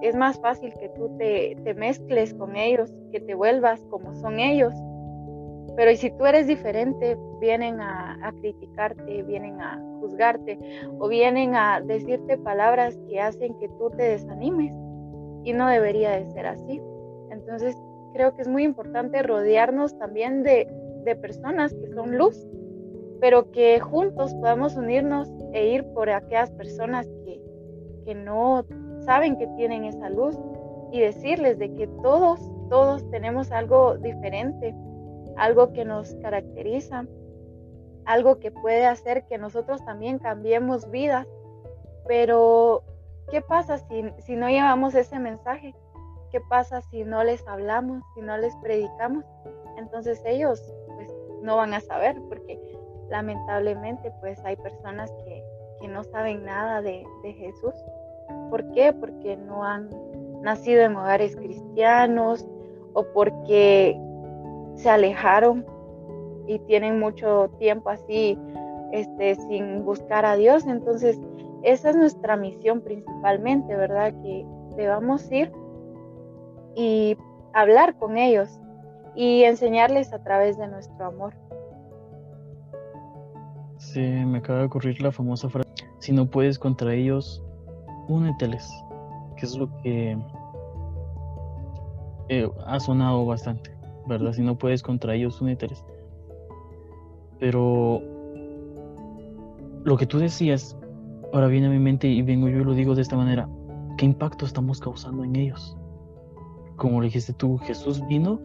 es 0.00 0.16
más 0.16 0.40
fácil 0.40 0.72
que 0.80 0.88
tú 0.88 1.14
te, 1.18 1.54
te 1.62 1.74
mezcles 1.74 2.32
con 2.32 2.56
ellos, 2.56 2.90
que 3.12 3.20
te 3.20 3.34
vuelvas 3.34 3.84
como 3.90 4.14
son 4.14 4.40
ellos 4.40 4.72
pero 5.76 5.90
y 5.90 5.96
si 5.96 6.10
tú 6.10 6.26
eres 6.26 6.46
diferente, 6.46 7.16
vienen 7.40 7.80
a, 7.80 8.32
criticarte, 8.40 9.22
vienen 9.22 9.60
a 9.60 9.80
juzgarte 10.00 10.58
o 10.98 11.08
vienen 11.08 11.54
a 11.54 11.80
decirte 11.80 12.36
palabras 12.38 12.98
que 13.08 13.20
hacen 13.20 13.54
que 13.58 13.68
tú 13.68 13.90
te 13.90 14.02
desanimes. 14.02 14.74
Y 15.44 15.52
no 15.52 15.66
debería 15.66 16.10
de 16.12 16.26
ser 16.26 16.46
así. 16.46 16.80
Entonces 17.30 17.76
creo 18.12 18.34
que 18.36 18.42
es 18.42 18.48
muy 18.48 18.64
importante 18.64 19.22
rodearnos 19.22 19.98
también 19.98 20.42
de, 20.42 20.68
de 21.04 21.16
personas 21.16 21.74
que 21.74 21.88
son 21.94 22.16
luz, 22.16 22.46
pero 23.20 23.50
que 23.50 23.80
juntos 23.80 24.34
podamos 24.34 24.76
unirnos 24.76 25.32
e 25.52 25.68
ir 25.68 25.84
por 25.94 26.10
aquellas 26.10 26.50
personas 26.52 27.06
que, 27.24 27.40
que 28.04 28.14
no 28.14 28.64
saben 29.04 29.36
que 29.36 29.48
tienen 29.56 29.84
esa 29.84 30.10
luz 30.10 30.38
y 30.92 31.00
decirles 31.00 31.58
de 31.58 31.72
que 31.74 31.86
todos, 32.02 32.40
todos 32.68 33.08
tenemos 33.10 33.50
algo 33.50 33.96
diferente 33.96 34.74
algo 35.36 35.72
que 35.72 35.84
nos 35.84 36.14
caracteriza, 36.16 37.06
algo 38.04 38.38
que 38.38 38.50
puede 38.50 38.86
hacer 38.86 39.24
que 39.26 39.38
nosotros 39.38 39.84
también 39.84 40.18
cambiemos 40.18 40.90
vidas. 40.90 41.26
Pero, 42.06 42.82
¿qué 43.30 43.40
pasa 43.40 43.78
si, 43.78 44.04
si 44.18 44.36
no 44.36 44.48
llevamos 44.48 44.94
ese 44.94 45.18
mensaje? 45.18 45.74
¿Qué 46.30 46.40
pasa 46.40 46.80
si 46.90 47.04
no 47.04 47.22
les 47.24 47.46
hablamos, 47.46 48.02
si 48.14 48.22
no 48.22 48.36
les 48.38 48.54
predicamos? 48.56 49.24
Entonces 49.76 50.22
ellos 50.24 50.62
pues 50.94 51.08
no 51.42 51.56
van 51.56 51.74
a 51.74 51.80
saber 51.80 52.16
porque 52.28 52.58
lamentablemente 53.10 54.10
pues 54.20 54.42
hay 54.44 54.56
personas 54.56 55.12
que, 55.24 55.44
que 55.80 55.88
no 55.88 56.02
saben 56.04 56.44
nada 56.44 56.80
de, 56.80 57.04
de 57.22 57.32
Jesús. 57.34 57.74
¿Por 58.48 58.70
qué? 58.72 58.92
Porque 58.92 59.36
no 59.36 59.64
han 59.64 59.90
nacido 60.40 60.82
en 60.82 60.96
hogares 60.96 61.36
cristianos 61.36 62.46
o 62.94 63.04
porque 63.12 63.98
se 64.74 64.90
alejaron 64.90 65.64
y 66.46 66.58
tienen 66.60 66.98
mucho 66.98 67.50
tiempo 67.58 67.90
así 67.90 68.38
este, 68.92 69.36
sin 69.36 69.84
buscar 69.84 70.24
a 70.24 70.36
Dios. 70.36 70.66
Entonces, 70.66 71.18
esa 71.62 71.90
es 71.90 71.96
nuestra 71.96 72.36
misión 72.36 72.80
principalmente, 72.80 73.74
¿verdad? 73.76 74.12
Que 74.22 74.46
debamos 74.76 75.30
ir 75.30 75.52
y 76.74 77.16
hablar 77.52 77.96
con 77.96 78.16
ellos 78.16 78.60
y 79.14 79.44
enseñarles 79.44 80.12
a 80.12 80.22
través 80.22 80.58
de 80.58 80.68
nuestro 80.68 81.06
amor. 81.06 81.34
Sí, 83.76 84.00
me 84.00 84.38
acaba 84.38 84.60
de 84.60 84.64
ocurrir 84.66 85.02
la 85.02 85.10
famosa 85.10 85.48
frase, 85.48 85.68
si 85.98 86.12
no 86.12 86.30
puedes 86.30 86.58
contra 86.58 86.94
ellos, 86.94 87.42
úneteles, 88.08 88.70
que 89.36 89.46
es 89.46 89.56
lo 89.56 89.68
que 89.82 90.16
eh, 92.28 92.50
ha 92.64 92.80
sonado 92.80 93.26
bastante. 93.26 93.70
¿Verdad? 94.06 94.32
Si 94.32 94.42
no 94.42 94.56
puedes 94.56 94.82
contra 94.82 95.14
ellos, 95.14 95.40
úneteles. 95.40 95.84
Pero 97.38 98.00
lo 99.84 99.96
que 99.96 100.06
tú 100.06 100.18
decías, 100.18 100.76
ahora 101.32 101.48
viene 101.48 101.66
a 101.66 101.70
mi 101.70 101.78
mente 101.78 102.06
y 102.08 102.22
vengo 102.22 102.48
yo 102.48 102.60
y 102.60 102.64
lo 102.64 102.74
digo 102.74 102.94
de 102.94 103.02
esta 103.02 103.16
manera, 103.16 103.48
¿qué 103.98 104.04
impacto 104.04 104.46
estamos 104.46 104.80
causando 104.80 105.24
en 105.24 105.34
ellos? 105.36 105.76
Como 106.76 107.00
le 107.00 107.06
dijiste 107.06 107.32
tú, 107.32 107.58
Jesús 107.58 108.00
vino 108.06 108.40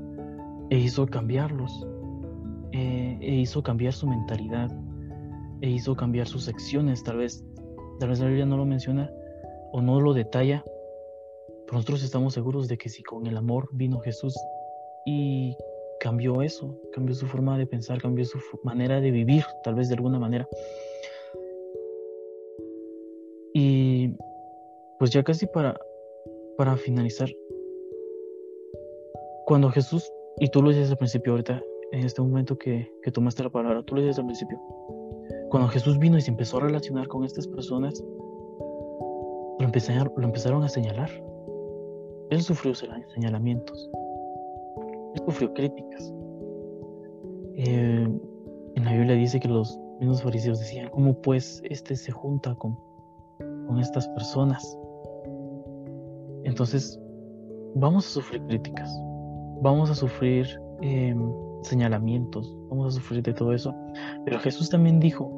e 0.70 0.80
hizo 0.80 1.06
cambiarlos, 1.06 1.88
eh, 2.72 3.18
e 3.22 3.36
hizo 3.36 3.62
cambiar 3.62 3.94
su 3.94 4.08
mentalidad, 4.08 4.72
e 5.62 5.70
hizo 5.70 5.96
cambiar 5.96 6.28
sus 6.28 6.48
acciones, 6.48 7.04
tal 7.04 7.18
vez, 7.18 7.46
tal 8.00 8.10
vez 8.10 8.20
la 8.20 8.28
Biblia 8.28 8.46
no 8.46 8.58
lo 8.58 8.66
menciona 8.66 9.12
o 9.72 9.82
no 9.82 10.02
lo 10.02 10.14
detalla, 10.14 10.64
pero 11.66 11.74
nosotros 11.74 12.04
estamos 12.04 12.34
seguros 12.34 12.68
de 12.68 12.78
que 12.78 12.90
si 12.90 13.04
con 13.04 13.28
el 13.28 13.38
amor 13.38 13.70
vino 13.74 14.00
Jesús, 14.00 14.36
y 15.10 15.56
cambió 16.02 16.42
eso, 16.42 16.78
cambió 16.92 17.16
su 17.16 17.26
forma 17.28 17.58
de 17.58 17.66
pensar, 17.66 18.02
cambió 18.02 18.26
su 18.26 18.40
manera 18.64 19.00
de 19.00 19.10
vivir, 19.10 19.46
tal 19.64 19.76
vez 19.76 19.88
de 19.88 19.96
alguna 19.96 20.20
manera. 20.20 20.46
Y 23.54 24.12
pues 25.00 25.12
ya 25.12 25.24
casi 25.24 25.48
para, 25.48 25.80
para 26.58 26.76
finalizar, 26.76 27.30
cuando 29.46 29.70
Jesús, 29.70 30.12
y 30.40 30.50
tú 30.50 30.62
lo 30.62 30.72
dices 30.72 30.92
al 30.92 30.98
principio 30.98 31.32
ahorita, 31.32 31.64
en 31.94 32.06
este 32.06 32.22
momento 32.22 32.58
que, 32.58 32.92
que 33.02 33.10
tomaste 33.10 33.44
la 33.44 33.50
palabra, 33.50 33.82
tú 33.84 33.96
lo 33.96 34.02
dices 34.02 34.20
al 34.20 34.26
principio, 34.26 34.60
cuando 35.50 35.70
Jesús 35.70 35.98
vino 35.98 36.18
y 36.18 36.22
se 36.22 36.32
empezó 36.32 36.58
a 36.58 36.64
relacionar 36.64 37.08
con 37.08 37.24
estas 37.24 37.48
personas, 37.48 38.04
lo 39.58 39.66
empezaron, 39.66 40.12
lo 40.18 40.26
empezaron 40.26 40.64
a 40.66 40.68
señalar. 40.68 41.10
Él 42.30 42.42
sufrió 42.42 42.76
señalamientos 42.76 43.90
sufrió 45.26 45.54
críticas. 45.54 46.14
Eh, 47.56 48.08
en 48.76 48.86
la 48.86 48.92
Biblia 48.94 49.16
dice 49.16 49.40
que 49.40 49.48
los 49.48 49.80
mismos 50.00 50.22
fariseos 50.22 50.60
decían, 50.60 50.90
¿cómo 50.90 51.20
pues 51.22 51.62
este 51.70 51.96
se 51.96 52.12
junta 52.12 52.54
con, 52.56 52.78
con 53.68 53.80
estas 53.80 54.08
personas? 54.10 54.78
Entonces, 56.44 57.00
vamos 57.76 58.06
a 58.08 58.10
sufrir 58.10 58.42
críticas, 58.48 58.90
vamos 59.62 59.90
a 59.90 59.96
sufrir 59.96 60.48
em, 60.82 61.32
señalamientos, 61.64 62.56
vamos 62.70 62.94
a 62.94 63.00
sufrir 63.00 63.24
de 63.24 63.34
todo 63.34 63.54
eso. 63.54 63.74
Pero 64.26 64.40
Jesús 64.40 64.70
también 64.70 65.00
dijo, 65.00 65.32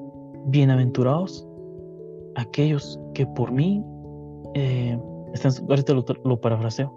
bienaventurados 0.47 1.47
aquellos 2.35 2.99
que 3.13 3.25
por 3.25 3.51
mí, 3.51 3.83
eh, 4.55 4.99
están, 5.33 5.51
ahorita 5.69 5.93
lo, 5.93 6.05
lo 6.25 6.39
parafraseo, 6.39 6.93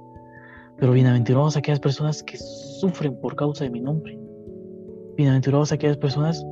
pero 0.79 0.93
bienaventurados 0.93 1.57
aquellas 1.57 1.81
personas 1.81 2.23
que 2.23 2.37
sufren 2.37 3.19
por 3.21 3.37
causa 3.37 3.65
de 3.65 3.71
mi 3.71 3.81
nombre. 3.81 4.19
Bienaventurados 5.17 5.73
aquellas 5.73 5.97
personas 5.97 6.45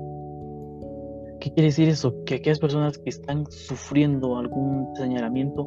¿Qué 1.41 1.51
quiere 1.55 1.69
decir 1.69 1.89
eso? 1.89 2.15
Que 2.27 2.35
aquellas 2.35 2.59
personas 2.59 2.99
que 2.99 3.09
están 3.09 3.51
sufriendo 3.51 4.37
algún 4.37 4.95
señalamiento, 4.95 5.67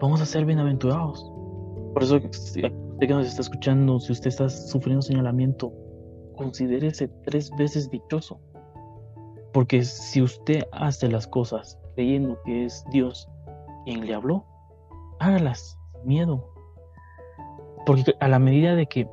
vamos 0.00 0.20
a 0.20 0.26
ser 0.26 0.44
bienaventurados. 0.44 1.32
Por 1.92 2.04
eso, 2.04 2.16
usted 2.16 2.70
que 3.00 3.06
nos 3.08 3.26
está 3.26 3.42
escuchando, 3.42 3.98
si 3.98 4.12
usted 4.12 4.28
está 4.28 4.48
sufriendo 4.48 5.02
señalamiento, 5.02 5.72
considérese 6.36 7.08
tres 7.24 7.50
veces 7.58 7.90
dichoso. 7.90 8.40
Porque 9.52 9.82
si 9.82 10.22
usted 10.22 10.62
hace 10.70 11.08
las 11.08 11.26
cosas 11.26 11.76
creyendo 11.96 12.38
que 12.44 12.66
es 12.66 12.84
Dios 12.92 13.28
quien 13.84 14.06
le 14.06 14.14
habló, 14.14 14.46
hágalas 15.18 15.76
sin 15.92 16.06
miedo. 16.06 16.53
Porque 17.86 18.14
a 18.20 18.28
la 18.28 18.38
medida 18.38 18.74
de 18.74 18.86
que 18.86 19.08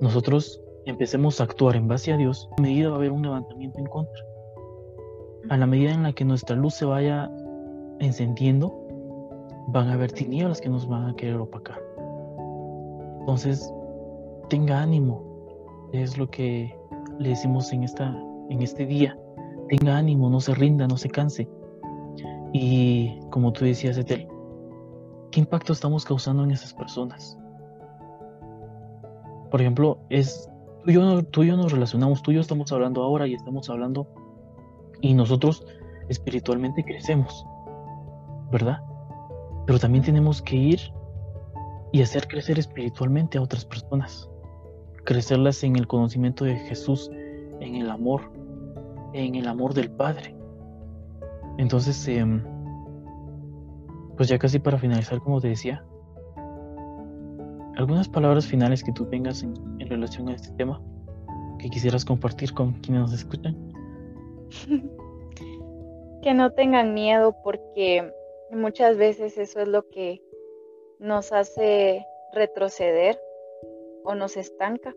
nosotros 0.00 0.62
empecemos 0.86 1.40
a 1.40 1.44
actuar 1.44 1.76
en 1.76 1.88
base 1.88 2.12
a 2.12 2.16
Dios, 2.16 2.48
a 2.58 2.62
medida 2.62 2.88
va 2.88 2.96
a 2.96 2.98
haber 2.98 3.12
un 3.12 3.22
levantamiento 3.22 3.78
en 3.78 3.86
contra 3.86 4.22
a 5.50 5.56
la 5.56 5.66
medida 5.66 5.92
en 5.92 6.02
la 6.02 6.12
que 6.12 6.24
nuestra 6.24 6.56
luz 6.56 6.74
se 6.74 6.84
vaya 6.84 7.30
encendiendo, 8.00 8.72
van 9.68 9.88
a 9.88 9.94
haber 9.94 10.12
tinieblas 10.12 10.60
que 10.60 10.68
nos 10.68 10.88
van 10.88 11.08
a 11.08 11.16
querer 11.16 11.36
opacar. 11.36 11.80
Entonces, 13.20 13.72
tenga 14.48 14.80
ánimo, 14.80 15.22
es 15.92 16.18
lo 16.18 16.30
que 16.30 16.74
le 17.18 17.30
decimos 17.30 17.72
en, 17.72 17.84
esta, 17.84 18.16
en 18.50 18.62
este 18.62 18.86
día. 18.86 19.18
Tenga 19.68 19.96
ánimo, 19.96 20.28
no 20.28 20.40
se 20.40 20.54
rinda, 20.54 20.86
no 20.86 20.96
se 20.96 21.08
canse. 21.08 21.48
Y 22.52 23.18
como 23.30 23.52
tú 23.52 23.64
decías, 23.64 23.96
Etel, 23.96 24.28
¿qué 25.30 25.40
impacto 25.40 25.72
estamos 25.72 26.04
causando 26.04 26.44
en 26.44 26.50
esas 26.50 26.74
personas? 26.74 27.38
Por 29.54 29.60
ejemplo, 29.60 30.00
es 30.10 30.50
tú 30.82 30.90
y, 30.90 30.94
yo, 30.94 31.22
tú 31.26 31.44
y 31.44 31.46
yo 31.46 31.56
nos 31.56 31.70
relacionamos, 31.70 32.24
tú 32.24 32.32
y 32.32 32.34
yo 32.34 32.40
estamos 32.40 32.72
hablando 32.72 33.04
ahora 33.04 33.28
y 33.28 33.34
estamos 33.34 33.70
hablando 33.70 34.08
y 35.00 35.14
nosotros 35.14 35.64
espiritualmente 36.08 36.82
crecemos, 36.82 37.46
¿verdad? 38.50 38.82
Pero 39.64 39.78
también 39.78 40.02
tenemos 40.02 40.42
que 40.42 40.56
ir 40.56 40.80
y 41.92 42.02
hacer 42.02 42.26
crecer 42.26 42.58
espiritualmente 42.58 43.38
a 43.38 43.42
otras 43.42 43.64
personas, 43.64 44.28
crecerlas 45.04 45.62
en 45.62 45.76
el 45.76 45.86
conocimiento 45.86 46.44
de 46.44 46.56
Jesús, 46.56 47.08
en 47.60 47.76
el 47.76 47.90
amor, 47.90 48.22
en 49.12 49.36
el 49.36 49.46
amor 49.46 49.72
del 49.72 49.88
Padre. 49.92 50.34
Entonces, 51.58 52.08
em, 52.08 52.42
pues 54.16 54.28
ya 54.28 54.36
casi 54.36 54.58
para 54.58 54.78
finalizar, 54.78 55.20
como 55.20 55.40
te 55.40 55.46
decía, 55.46 55.84
algunas 57.76 58.08
palabras 58.08 58.46
finales 58.46 58.82
que 58.82 58.92
tú 58.92 59.06
tengas 59.06 59.42
en, 59.42 59.54
en 59.80 59.88
relación 59.88 60.28
a 60.28 60.34
este 60.34 60.50
tema 60.56 60.80
que 61.58 61.70
quisieras 61.70 62.04
compartir 62.04 62.52
con 62.52 62.72
quienes 62.80 63.02
nos 63.02 63.12
escuchan. 63.14 63.56
que 66.22 66.32
no 66.32 66.52
tengan 66.52 66.94
miedo 66.94 67.36
porque 67.44 68.10
muchas 68.50 68.96
veces 68.96 69.36
eso 69.36 69.60
es 69.60 69.68
lo 69.68 69.88
que 69.90 70.22
nos 70.98 71.32
hace 71.32 72.06
retroceder 72.32 73.20
o 74.04 74.14
nos 74.14 74.36
estanca. 74.36 74.94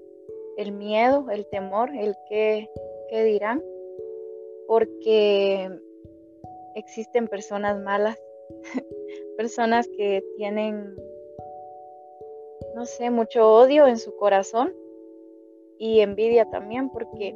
El 0.57 0.71
miedo, 0.71 1.29
el 1.29 1.45
temor, 1.47 1.89
el 1.95 2.15
qué, 2.29 2.69
qué 3.09 3.23
dirán, 3.23 3.61
porque 4.67 5.69
existen 6.75 7.27
personas 7.27 7.79
malas, 7.79 8.17
personas 9.37 9.87
que 9.97 10.23
tienen, 10.37 10.95
no 12.77 12.85
sé, 12.85 13.09
mucho 13.09 13.51
odio 13.51 13.87
en 13.87 13.97
su 13.97 14.15
corazón 14.17 14.71
y 15.79 16.01
envidia 16.01 16.47
también, 16.51 16.91
porque 16.91 17.33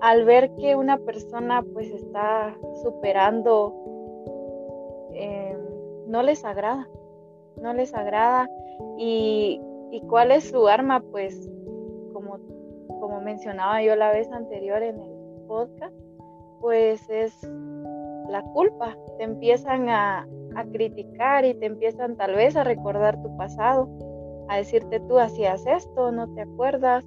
al 0.00 0.24
ver 0.24 0.50
que 0.56 0.74
una 0.76 0.96
persona 0.96 1.62
pues 1.74 1.90
está 1.90 2.56
superando, 2.82 3.74
eh, 5.12 5.58
no 6.06 6.22
les 6.22 6.42
agrada, 6.42 6.88
no 7.60 7.74
les 7.74 7.92
agrada. 7.92 8.48
Y, 8.96 9.60
cuál 10.08 10.30
es 10.30 10.44
su 10.44 10.66
arma? 10.68 11.00
Pues 11.00 11.50
como, 12.14 12.38
como 12.98 13.20
mencionaba 13.20 13.82
yo 13.82 13.94
la 13.94 14.10
vez 14.10 14.32
anterior 14.32 14.82
en 14.82 14.98
el 15.02 15.42
podcast, 15.46 15.94
pues 16.62 17.06
es 17.10 17.46
la 18.30 18.42
culpa. 18.54 18.96
Te 19.18 19.24
empiezan 19.24 19.90
a, 19.90 20.26
a 20.54 20.64
criticar 20.64 21.44
y 21.44 21.52
te 21.52 21.66
empiezan 21.66 22.16
tal 22.16 22.34
vez 22.34 22.56
a 22.56 22.64
recordar 22.64 23.20
tu 23.22 23.36
pasado, 23.36 23.86
a 24.48 24.56
decirte 24.56 25.00
tú 25.00 25.18
hacías 25.18 25.66
esto, 25.66 26.12
no 26.12 26.32
te 26.34 26.42
acuerdas, 26.42 27.04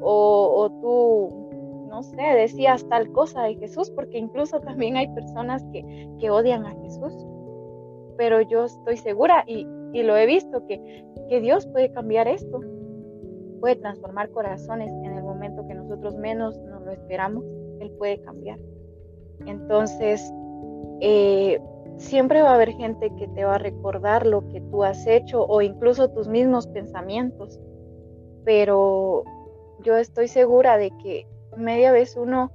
o, 0.00 0.52
o 0.56 0.70
tú 0.80 1.44
no 1.94 2.02
sé, 2.02 2.22
decías 2.22 2.84
tal 2.88 3.12
cosa 3.12 3.44
de 3.44 3.54
Jesús, 3.54 3.88
porque 3.90 4.18
incluso 4.18 4.60
también 4.60 4.96
hay 4.96 5.06
personas 5.14 5.64
que, 5.72 6.08
que 6.18 6.28
odian 6.28 6.66
a 6.66 6.74
Jesús. 6.82 7.14
Pero 8.16 8.40
yo 8.40 8.64
estoy 8.64 8.96
segura 8.96 9.44
y, 9.46 9.64
y 9.92 10.02
lo 10.02 10.16
he 10.16 10.26
visto 10.26 10.66
que, 10.66 11.04
que 11.28 11.40
Dios 11.40 11.66
puede 11.68 11.92
cambiar 11.92 12.26
esto, 12.26 12.60
puede 13.60 13.76
transformar 13.76 14.28
corazones 14.30 14.90
en 15.04 15.16
el 15.16 15.22
momento 15.22 15.66
que 15.68 15.74
nosotros 15.74 16.16
menos 16.16 16.58
nos 16.64 16.82
lo 16.82 16.90
esperamos, 16.90 17.44
Él 17.78 17.92
puede 17.92 18.20
cambiar. 18.22 18.58
Entonces, 19.46 20.32
eh, 21.00 21.60
siempre 21.96 22.42
va 22.42 22.50
a 22.50 22.54
haber 22.54 22.72
gente 22.72 23.10
que 23.16 23.28
te 23.28 23.44
va 23.44 23.56
a 23.56 23.58
recordar 23.58 24.26
lo 24.26 24.48
que 24.48 24.60
tú 24.60 24.84
has 24.84 25.06
hecho 25.06 25.44
o 25.44 25.62
incluso 25.62 26.10
tus 26.10 26.28
mismos 26.28 26.66
pensamientos, 26.66 27.58
pero 28.44 29.24
yo 29.80 29.96
estoy 29.96 30.28
segura 30.28 30.76
de 30.76 30.90
que 31.02 31.26
media 31.56 31.92
vez 31.92 32.16
uno 32.16 32.50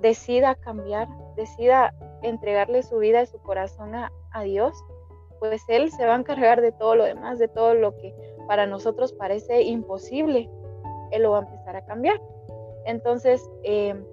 decida 0.00 0.54
cambiar, 0.54 1.08
decida 1.36 1.94
entregarle 2.22 2.82
su 2.82 2.98
vida 2.98 3.22
y 3.22 3.26
su 3.26 3.38
corazón 3.38 3.94
a, 3.94 4.10
Dios, 4.42 4.74
pues 5.38 5.62
Él 5.68 5.92
se 5.92 6.04
va 6.06 6.14
a 6.14 6.18
encargar 6.18 6.60
de 6.60 6.72
todo 6.72 6.96
lo 6.96 7.04
demás, 7.04 7.38
de 7.38 7.48
todo 7.48 7.74
lo 7.74 7.96
que 7.96 8.12
para 8.48 8.66
nosotros 8.66 9.12
parece 9.12 9.62
imposible. 9.62 10.50
Él 11.12 11.22
lo 11.22 11.30
va 11.30 11.38
a 11.38 11.42
empezar 11.42 11.76
a 11.76 11.84
cambiar. 11.86 12.20
Entonces, 12.84 13.48
em, 13.62 14.04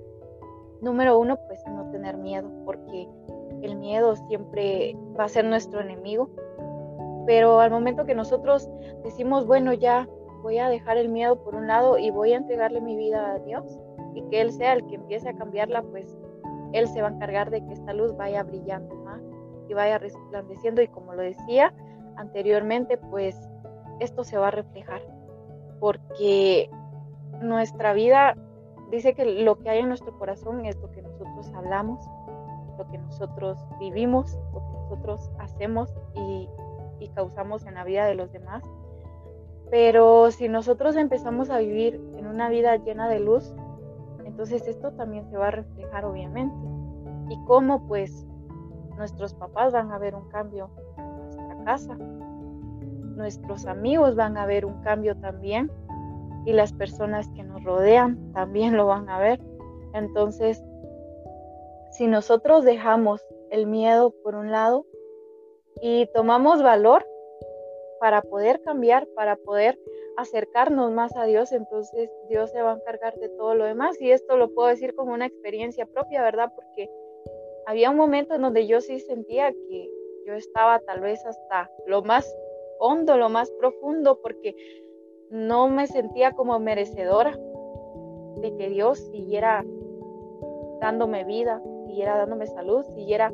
número 0.82 1.18
uno, 1.18 1.38
pues 1.48 1.60
no 1.68 1.90
tener 1.90 2.18
miedo, 2.18 2.50
porque 2.66 3.08
el 3.62 3.76
miedo 3.76 4.16
siempre 4.16 4.98
va 5.20 5.26
a 5.26 5.30
ser 5.30 5.46
nuestro 5.46 5.82
enemigo. 5.82 6.30
Pero 7.26 7.60
al 7.60 7.72
momento 7.72 8.06
que 8.06 8.16
nosotros 8.16 8.70
decimos, 9.04 9.46
bueno, 9.46 9.74
ya 9.74 10.08
voy 10.42 10.58
a 10.58 10.70
dejar 10.70 10.98
el 10.98 11.10
miedo 11.10 11.44
por 11.44 11.56
un 11.56 11.68
lado 11.68 11.98
y 11.98 12.10
voy 12.10 12.34
a 12.34 12.38
entregarle 12.38 12.82
mi 12.82 12.96
vida 12.96 13.34
a 13.34 13.40
Dios, 13.40 13.80
y 14.14 14.24
que 14.24 14.42
Él 14.42 14.52
sea 14.52 14.74
el 14.74 14.86
que 14.88 14.96
empiece 14.96 15.30
a 15.30 15.36
cambiarla, 15.36 15.84
pues 15.84 16.18
Él 16.74 16.88
se 16.88 17.02
va 17.02 17.10
a 17.10 17.12
encargar 17.12 17.50
de 17.50 17.66
que 17.66 17.74
esta 17.74 17.94
luz 17.94 18.16
vaya 18.16 18.44
brillando 18.44 18.96
más 18.96 19.22
y 19.70 19.74
vaya 19.74 19.98
resplandeciendo. 19.98 20.82
Y 20.82 20.88
como 20.88 21.14
lo 21.14 21.22
decía 21.22 21.74
anteriormente, 22.18 22.98
pues 22.98 23.38
esto 24.00 24.24
se 24.24 24.38
va 24.38 24.48
a 24.48 24.52
reflejar. 24.52 25.02
Porque 25.80 26.70
nuestra 27.42 27.94
vida 27.94 28.36
dice 28.92 29.14
que 29.14 29.26
lo 29.26 29.58
que 29.60 29.70
hay 29.70 29.80
en 29.80 29.88
nuestro 29.88 30.18
corazón 30.18 30.66
es 30.66 30.76
lo 30.78 30.92
que 30.92 31.02
nosotros 31.02 31.52
hablamos, 31.56 32.06
lo 32.78 32.88
que 32.90 32.98
nosotros 32.98 33.58
vivimos, 33.80 34.38
lo 34.54 34.60
que 34.60 34.74
nosotros 34.74 35.32
hacemos 35.40 35.94
y, 36.16 36.50
y 37.00 37.10
causamos 37.10 37.66
en 37.66 37.76
la 37.76 37.84
vida 37.84 38.06
de 38.06 38.16
los 38.16 38.32
demás. 38.32 38.64
Pero 39.70 40.32
si 40.32 40.50
nosotros 40.50 40.96
empezamos 40.96 41.50
a 41.50 41.60
vivir 41.60 42.02
en 42.18 42.28
una 42.28 42.50
vida 42.50 42.76
llena 42.78 43.08
de 43.08 43.20
luz, 43.20 43.54
entonces 44.26 44.68
esto 44.68 44.92
también 44.92 45.30
se 45.30 45.38
va 45.38 45.48
a 45.48 45.52
reflejar 45.52 46.06
obviamente. 46.06 46.56
Y 47.30 47.38
cómo 47.46 47.88
pues 47.88 48.26
nuestros 48.98 49.34
papás 49.34 49.74
van 49.74 49.92
a 49.92 49.98
ver 49.98 50.16
un 50.16 50.28
cambio 50.30 50.70
en 50.98 51.18
nuestra 51.18 51.64
casa, 51.64 51.98
nuestros 53.16 53.66
amigos 53.66 54.16
van 54.16 54.38
a 54.38 54.46
ver 54.46 54.66
un 54.66 54.82
cambio 54.82 55.16
también 55.18 55.72
y 56.46 56.54
las 56.54 56.74
personas 56.74 57.30
que 57.30 57.44
nos 57.44 57.64
rodean 57.64 58.32
también 58.34 58.76
lo 58.76 58.88
van 58.88 59.10
a 59.10 59.20
ver. 59.20 59.40
Entonces, 59.94 60.64
si 62.02 62.08
nosotros 62.08 62.66
dejamos 62.66 63.22
el 63.52 63.68
miedo 63.68 64.10
por 64.24 64.34
un 64.34 64.50
lado 64.52 64.88
y 65.84 66.08
tomamos 66.16 66.64
valor 66.64 67.06
para 68.00 68.24
poder 68.24 68.60
cambiar, 68.64 69.06
para 69.10 69.36
poder 69.36 69.78
acercarnos 70.18 70.92
más 70.92 71.16
a 71.16 71.26
Dios, 71.26 71.52
entonces 71.52 72.10
Dios 72.28 72.50
se 72.50 72.64
va 72.64 72.72
a 72.72 72.78
encargar 72.78 73.14
de 73.20 73.30
todo 73.30 73.54
lo 73.54 73.66
demás. 73.66 74.02
Y 74.02 74.10
esto 74.10 74.36
lo 74.36 74.50
puedo 74.50 74.70
decir 74.70 74.96
como 74.96 75.14
una 75.14 75.28
experiencia 75.28 75.86
propia, 75.86 76.24
¿verdad? 76.24 76.52
Porque 76.56 76.90
había 77.68 77.92
un 77.92 77.98
momento 77.98 78.34
en 78.34 78.42
donde 78.42 78.66
yo 78.66 78.82
sí 78.82 79.00
sentía 79.00 79.52
que 79.52 79.90
yo 80.26 80.34
estaba 80.34 80.80
tal 80.80 81.02
vez 81.02 81.24
hasta 81.24 81.70
lo 81.86 82.02
más 82.02 82.36
hondo, 82.80 83.16
lo 83.16 83.30
más 83.30 83.52
profundo, 83.60 84.20
porque 84.24 84.56
no 85.30 85.70
me 85.70 85.86
sentía 85.86 86.32
como 86.32 86.58
merecedora 86.58 87.38
de 88.38 88.56
que 88.58 88.70
Dios 88.70 88.98
siguiera 89.12 89.64
dándome 90.80 91.26
vida, 91.26 91.62
siguiera 91.92 92.18
dándome 92.18 92.48
salud, 92.48 92.86
siguiera 92.96 93.34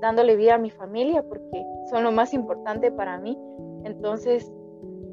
dándole 0.00 0.36
vida 0.36 0.54
a 0.54 0.58
mi 0.58 0.70
familia, 0.70 1.22
porque 1.22 1.64
son 1.90 2.02
lo 2.02 2.12
más 2.12 2.32
importante 2.32 2.90
para 2.90 3.18
mí. 3.18 3.38
Entonces, 3.84 4.50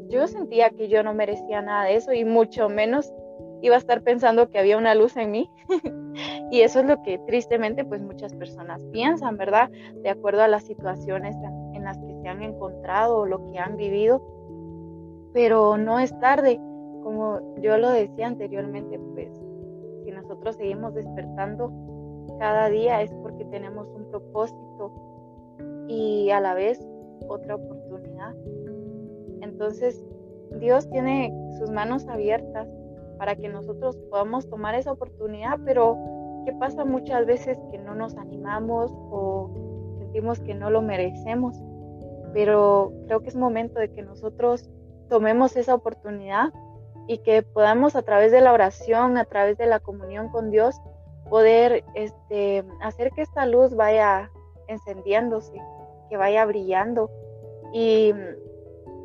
yo 0.08 0.26
sentía 0.28 0.70
que 0.70 0.88
yo 0.88 1.04
no 1.04 1.14
merecía 1.14 1.62
nada 1.62 1.86
de 1.86 1.96
eso 1.96 2.14
y 2.14 2.24
mucho 2.24 2.70
menos 2.70 3.14
iba 3.62 3.76
a 3.76 3.80
estar 3.80 4.02
pensando 4.04 4.50
que 4.50 4.60
había 4.60 4.78
una 4.78 4.96
luz 4.96 5.18
en 5.18 5.32
mí. 5.32 5.50
y 6.52 6.62
eso 6.62 6.80
es 6.80 6.86
lo 6.86 7.02
que 7.04 7.18
tristemente 7.28 7.84
pues 7.84 8.02
muchas 8.02 8.34
personas 8.34 8.84
piensan, 8.94 9.38
¿verdad? 9.38 9.70
De 10.04 10.10
acuerdo 10.10 10.44
a 10.44 10.48
las 10.48 10.64
situaciones 10.64 11.36
en 11.74 11.84
las 11.84 11.98
que 11.98 12.16
se 12.22 12.28
han 12.30 12.42
encontrado 12.42 13.20
o 13.20 13.26
lo 13.26 13.52
que 13.52 13.60
han 13.60 13.76
vivido. 13.76 14.22
Pero 15.34 15.78
no 15.78 16.00
es 16.00 16.18
tarde, 16.22 16.58
como 17.04 17.60
yo 17.60 17.78
lo 17.78 17.90
decía 17.90 18.28
anteriormente, 18.28 18.98
pues 19.14 19.30
si 20.06 20.12
nosotros 20.12 20.56
seguimos 20.56 20.94
despertando 20.94 21.74
cada 22.40 22.70
día 22.70 23.02
es 23.02 23.12
porque 23.22 23.46
tenemos 23.46 23.88
un 23.90 24.10
propósito 24.10 24.92
y 25.88 26.30
a 26.32 26.40
la 26.40 26.54
vez 26.54 26.80
otra 27.28 27.56
oportunidad. 27.56 28.34
Entonces, 29.42 30.04
Dios 30.60 30.90
tiene 30.90 31.34
sus 31.58 31.70
manos 31.72 32.08
abiertas 32.08 32.68
para 33.18 33.36
que 33.36 33.50
nosotros 33.50 33.98
podamos 34.10 34.50
tomar 34.50 34.76
esa 34.76 34.92
oportunidad, 34.92 35.60
pero 35.66 35.98
¿qué 36.46 36.54
pasa 36.54 36.86
muchas 36.86 37.26
veces 37.26 37.58
que 37.72 37.78
no 37.78 37.96
nos 37.96 38.16
animamos 38.18 38.92
o 38.94 39.52
sentimos 39.98 40.40
que 40.40 40.54
no 40.54 40.70
lo 40.70 40.82
merecemos? 40.82 41.58
Pero 42.34 42.92
creo 43.08 43.22
que 43.22 43.30
es 43.30 43.36
momento 43.36 43.80
de 43.80 43.92
que 43.92 44.02
nosotros 44.02 44.70
tomemos 45.10 45.56
esa 45.56 45.76
oportunidad 45.76 46.52
y 47.08 47.20
que 47.20 47.44
podamos 47.44 47.96
a 47.96 48.02
través 48.02 48.32
de 48.32 48.42
la 48.42 48.52
oración, 48.52 49.18
a 49.18 49.26
través 49.26 49.58
de 49.58 49.68
la 49.68 49.80
comunión 49.80 50.30
con 50.30 50.50
Dios, 50.50 50.76
poder 51.30 51.84
este, 51.94 52.64
hacer 52.82 53.12
que 53.12 53.22
esta 53.22 53.46
luz 53.46 53.76
vaya 53.76 54.32
encendiéndose, 54.68 55.62
que 56.10 56.18
vaya 56.18 56.46
brillando. 56.46 57.10
Y 57.74 58.14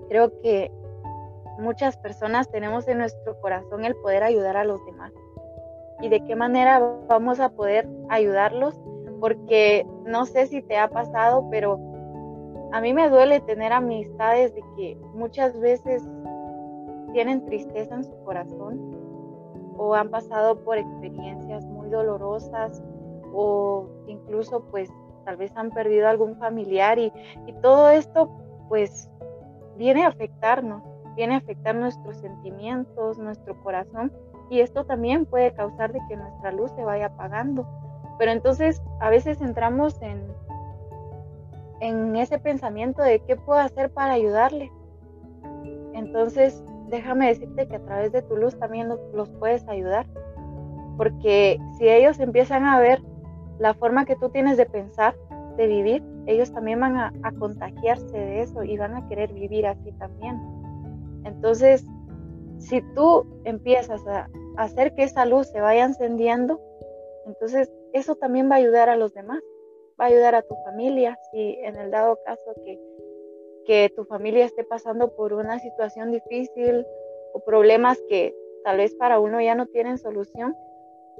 creo 0.08 0.40
que 0.40 0.70
muchas 1.58 1.96
personas 1.96 2.50
tenemos 2.50 2.88
en 2.88 2.98
nuestro 2.98 3.40
corazón 3.40 3.84
el 3.84 3.96
poder 3.96 4.22
ayudar 4.22 4.56
a 4.56 4.64
los 4.64 4.84
demás. 4.86 5.12
¿Y 6.00 6.08
de 6.08 6.24
qué 6.24 6.34
manera 6.34 6.78
vamos 7.08 7.40
a 7.40 7.50
poder 7.50 7.88
ayudarlos? 8.08 8.80
Porque 9.20 9.86
no 10.06 10.24
sé 10.24 10.46
si 10.46 10.62
te 10.62 10.78
ha 10.78 10.88
pasado, 10.88 11.46
pero 11.50 11.78
a 12.72 12.80
mí 12.80 12.94
me 12.94 13.08
duele 13.08 13.40
tener 13.40 13.72
amistades 13.72 14.54
de 14.54 14.62
que 14.76 14.96
muchas 15.14 15.58
veces 15.60 16.02
tienen 17.12 17.44
tristeza 17.44 17.96
en 17.96 18.04
su 18.04 18.16
corazón 18.24 18.96
o 19.76 19.94
han 19.94 20.10
pasado 20.10 20.62
por 20.62 20.78
experiencias 20.78 21.64
muy 21.66 21.79
dolorosas 21.90 22.82
o 23.32 23.86
incluso 24.06 24.64
pues 24.70 24.90
tal 25.24 25.36
vez 25.36 25.52
han 25.56 25.70
perdido 25.70 26.08
algún 26.08 26.36
familiar 26.36 26.98
y, 26.98 27.12
todo 27.62 27.90
esto 27.90 28.30
pues 28.68 29.10
viene 29.76 30.04
a 30.04 30.08
afectarnos 30.08 30.82
viene 31.16 31.34
a 31.34 31.38
afectar 31.38 31.74
nuestros 31.74 32.16
sentimientos, 32.16 33.18
nuestro 33.18 33.60
corazón 33.62 34.12
y 34.48 34.60
esto 34.60 34.84
también 34.84 35.26
puede 35.26 35.52
causar 35.52 35.92
de 35.92 36.00
que 36.08 36.16
nuestra 36.16 36.50
luz 36.52 36.70
se 36.72 36.84
vaya 36.84 37.06
apagando. 37.06 37.66
Pero 38.18 38.32
entonces 38.32 38.82
a 39.00 39.10
veces 39.10 39.40
entramos 39.40 40.00
en, 40.02 40.26
en 41.80 42.16
ese 42.16 42.38
pensamiento 42.38 43.02
de 43.02 43.20
qué 43.20 43.36
puedo 43.36 43.60
hacer 43.60 43.90
para 43.90 44.14
ayudarle. 44.14 44.72
Entonces 45.92 46.64
déjame 46.88 47.28
decirte 47.28 47.68
que 47.68 47.76
a 47.76 47.84
través 47.84 48.12
de 48.12 48.22
tu 48.22 48.36
luz 48.36 48.58
también 48.58 48.88
los, 49.12 49.30
puedes 49.38 49.66
ayudar. 49.68 50.06
Porque 51.00 51.58
si 51.78 51.88
ellos 51.88 52.20
empiezan 52.20 52.66
a 52.66 52.78
ver 52.78 53.00
la 53.58 53.72
forma 53.72 54.04
que 54.04 54.16
tú 54.16 54.28
tienes 54.28 54.58
de 54.58 54.66
pensar, 54.66 55.16
de 55.56 55.66
vivir, 55.66 56.04
ellos 56.26 56.52
también 56.52 56.78
van 56.78 56.94
a, 56.94 57.10
contagiarse 57.38 58.18
de 58.18 58.42
eso 58.42 58.64
y 58.64 58.76
van 58.76 58.94
a 58.94 59.08
querer 59.08 59.32
vivir 59.32 59.66
así 59.66 59.92
también. 59.92 60.38
Entonces, 61.24 61.86
si 62.58 62.82
tú 62.94 63.24
empiezas 63.44 64.06
a 64.06 64.28
hacer 64.58 64.94
que 64.94 65.04
esa 65.04 65.24
luz 65.24 65.46
se 65.46 65.62
vaya 65.62 65.86
encendiendo, 65.86 66.60
entonces 67.24 67.72
eso 67.94 68.16
también 68.16 68.50
va 68.50 68.56
a 68.56 68.58
ayudar 68.58 68.90
a 68.90 68.96
los 68.96 69.14
demás, 69.14 69.40
va 69.98 70.04
a 70.04 70.08
ayudar 70.08 70.34
a 70.34 70.42
tu 70.42 70.54
familia, 70.66 71.18
si 71.32 71.56
en 71.62 71.76
el 71.76 71.90
dado 71.90 72.18
caso 72.26 72.52
que 73.64 73.90
tu 73.96 74.04
familia 74.04 74.44
esté 74.44 74.64
pasando 74.64 75.16
por 75.16 75.32
una 75.32 75.60
situación 75.60 76.12
difícil 76.12 76.84
o 77.32 77.40
problemas 77.40 77.98
que 78.10 78.34
tal 78.64 78.76
vez 78.76 78.94
para 78.96 79.18
uno 79.18 79.40
ya 79.40 79.54
no 79.54 79.64
tienen 79.64 79.96
solución, 79.96 80.54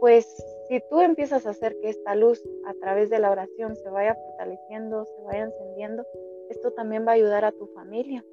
pues 0.01 0.27
si 0.69 0.81
tú 0.89 1.01
empiezas 1.03 1.47
a 1.47 1.51
hacer 1.51 1.77
que 1.81 1.91
esta 1.91 2.15
luz 2.15 2.43
a 2.67 2.75
través 2.75 3.11
de 3.11 3.19
la 3.19 3.31
oración 3.31 3.77
se 3.77 3.89
vaya 3.91 4.15
fortaleciendo, 4.15 5.05
se 5.05 5.23
vaya 5.25 5.45
encendiendo, 5.45 6.05
esto 6.49 6.73
también 6.73 7.07
va 7.07 7.13
a 7.13 7.15
ayudar 7.15 7.45
a 7.45 7.53
tu 7.53 7.67
familia. 7.69 8.25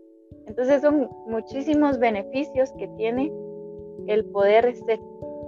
Entonces 0.46 0.82
son 0.82 1.10
muchísimos 1.28 2.00
beneficios 2.00 2.72
que 2.74 2.88
tiene 2.90 3.32
el 4.08 4.26
poder 4.26 4.74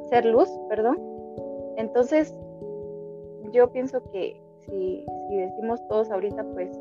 ser, 0.09 0.25
luz, 0.25 0.49
perdón. 0.67 0.99
Entonces 1.77 2.35
yo 3.51 3.71
pienso 3.71 4.03
que 4.11 4.41
si, 4.59 5.05
si 5.29 5.37
decimos 5.37 5.79
todos 5.87 6.11
ahorita, 6.11 6.43
pues 6.53 6.77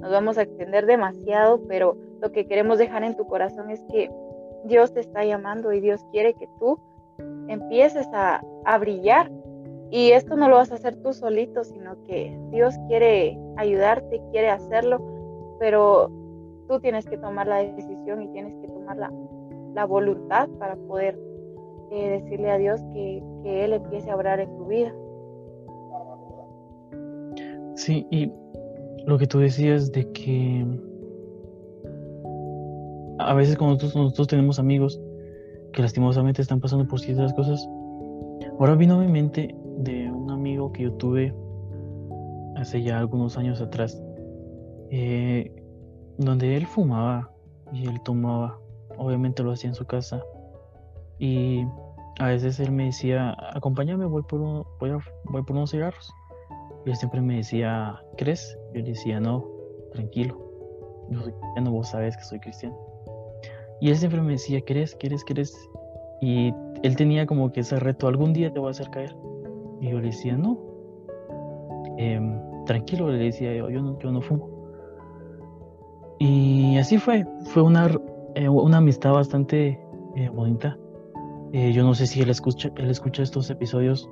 nos 0.00 0.10
vamos 0.10 0.36
a 0.36 0.42
extender 0.42 0.84
demasiado, 0.84 1.62
pero 1.66 1.96
lo 2.20 2.30
que 2.32 2.46
queremos 2.46 2.78
dejar 2.78 3.02
en 3.02 3.16
tu 3.16 3.26
corazón 3.26 3.70
es 3.70 3.80
que 3.90 4.10
Dios 4.64 4.92
te 4.92 5.00
está 5.00 5.24
llamando 5.24 5.72
y 5.72 5.80
Dios 5.80 6.04
quiere 6.12 6.34
que 6.34 6.48
tú 6.58 6.78
empieces 7.48 8.06
a, 8.12 8.42
a, 8.64 8.78
brillar. 8.78 9.30
Y 9.90 10.10
esto 10.10 10.36
no 10.36 10.48
lo 10.48 10.56
vas 10.56 10.72
a 10.72 10.76
hacer 10.76 10.96
tú 10.96 11.12
solito, 11.12 11.62
sino 11.64 12.02
que 12.04 12.36
Dios 12.50 12.74
quiere 12.88 13.38
ayudarte, 13.56 14.20
quiere 14.32 14.50
hacerlo, 14.50 15.00
pero 15.60 16.10
tú 16.68 16.80
tienes 16.80 17.06
que 17.06 17.16
tomar 17.18 17.46
la 17.46 17.58
decisión 17.58 18.22
y 18.22 18.28
tienes 18.28 18.54
que 18.60 18.68
tomar 18.68 18.96
la, 18.96 19.86
voluntad 19.86 20.48
para 20.58 20.76
poder 20.76 21.18
eh, 21.90 22.20
decirle 22.22 22.50
a 22.50 22.58
Dios 22.58 22.80
que, 22.92 23.22
que, 23.42 23.64
Él 23.64 23.72
empiece 23.74 24.10
a 24.10 24.16
obrar 24.16 24.40
en 24.40 24.56
tu 24.56 24.66
vida. 24.66 24.94
Sí, 27.74 28.06
y 28.10 28.32
lo 29.06 29.18
que 29.18 29.26
tú 29.26 29.40
decías 29.40 29.90
de 29.92 30.10
que 30.12 30.64
a 33.18 33.34
veces 33.34 33.56
cuando 33.56 33.84
nosotros 33.84 34.28
tenemos 34.28 34.58
amigos 34.58 35.00
que 35.74 35.82
lastimosamente 35.82 36.40
están 36.40 36.60
pasando 36.60 36.86
por 36.86 37.00
ciertas 37.00 37.32
cosas, 37.34 37.68
ahora 38.58 38.74
vino 38.74 38.94
a 38.94 38.98
mi 38.98 39.08
mente 39.08 39.54
de 39.78 40.10
un 40.10 40.30
amigo 40.30 40.72
que 40.72 40.84
yo 40.84 40.92
tuve 40.94 41.34
hace 42.56 42.82
ya 42.82 42.98
algunos 42.98 43.36
años 43.36 43.60
atrás. 43.60 44.00
Eh, 44.90 45.52
donde 46.18 46.56
él 46.56 46.66
fumaba 46.66 47.30
y 47.72 47.86
él 47.88 48.00
tomaba. 48.02 48.58
Obviamente 48.96 49.42
lo 49.42 49.52
hacía 49.52 49.70
en 49.70 49.74
su 49.74 49.84
casa. 49.86 50.22
Y 51.18 51.64
a 52.20 52.28
veces 52.28 52.60
él 52.60 52.70
me 52.70 52.86
decía, 52.86 53.36
acompáñame, 53.52 54.04
voy 54.06 54.22
por, 54.22 54.40
voy, 54.80 54.92
voy 55.24 55.42
por 55.42 55.56
unos 55.56 55.72
cigarros. 55.72 56.12
Y 56.86 56.90
él 56.90 56.96
siempre 56.96 57.20
me 57.20 57.36
decía, 57.36 58.00
¿crees? 58.16 58.56
Yo 58.74 58.82
le 58.82 58.90
decía, 58.90 59.20
no, 59.20 59.44
tranquilo. 59.92 60.38
Yo 61.10 61.20
soy 61.22 61.32
cristiano, 61.32 61.72
vos 61.72 61.88
sabes 61.88 62.16
que 62.16 62.24
soy 62.24 62.40
cristiano. 62.40 62.76
Y 63.84 63.90
él 63.90 63.98
siempre 63.98 64.22
me 64.22 64.32
decía, 64.32 64.62
¿crees? 64.62 64.96
¿Crees? 64.98 65.22
¿Crees? 65.26 65.68
Y 66.22 66.54
él 66.82 66.96
tenía 66.96 67.26
como 67.26 67.52
que 67.52 67.60
ese 67.60 67.78
reto, 67.78 68.08
algún 68.08 68.32
día 68.32 68.50
te 68.50 68.58
voy 68.58 68.68
a 68.68 68.70
hacer 68.70 68.88
caer. 68.88 69.14
Y 69.78 69.90
yo 69.90 70.00
le 70.00 70.06
decía, 70.06 70.38
no. 70.38 70.58
Em, 71.98 72.40
tranquilo, 72.64 73.10
le 73.10 73.18
decía 73.18 73.54
yo, 73.54 73.68
yo 73.68 73.82
no, 73.82 73.98
yo 73.98 74.10
no 74.10 74.22
fumo. 74.22 74.48
Y 76.18 76.78
así 76.78 76.96
fue, 76.96 77.26
fue 77.48 77.62
una, 77.62 77.90
eh, 78.36 78.48
una 78.48 78.78
amistad 78.78 79.12
bastante 79.12 79.78
eh, 80.16 80.30
bonita. 80.30 80.78
Eh, 81.52 81.74
yo 81.74 81.84
no 81.84 81.92
sé 81.92 82.06
si 82.06 82.22
él 82.22 82.30
escucha, 82.30 82.70
él 82.78 82.88
escucha 82.88 83.22
estos 83.22 83.50
episodios, 83.50 84.08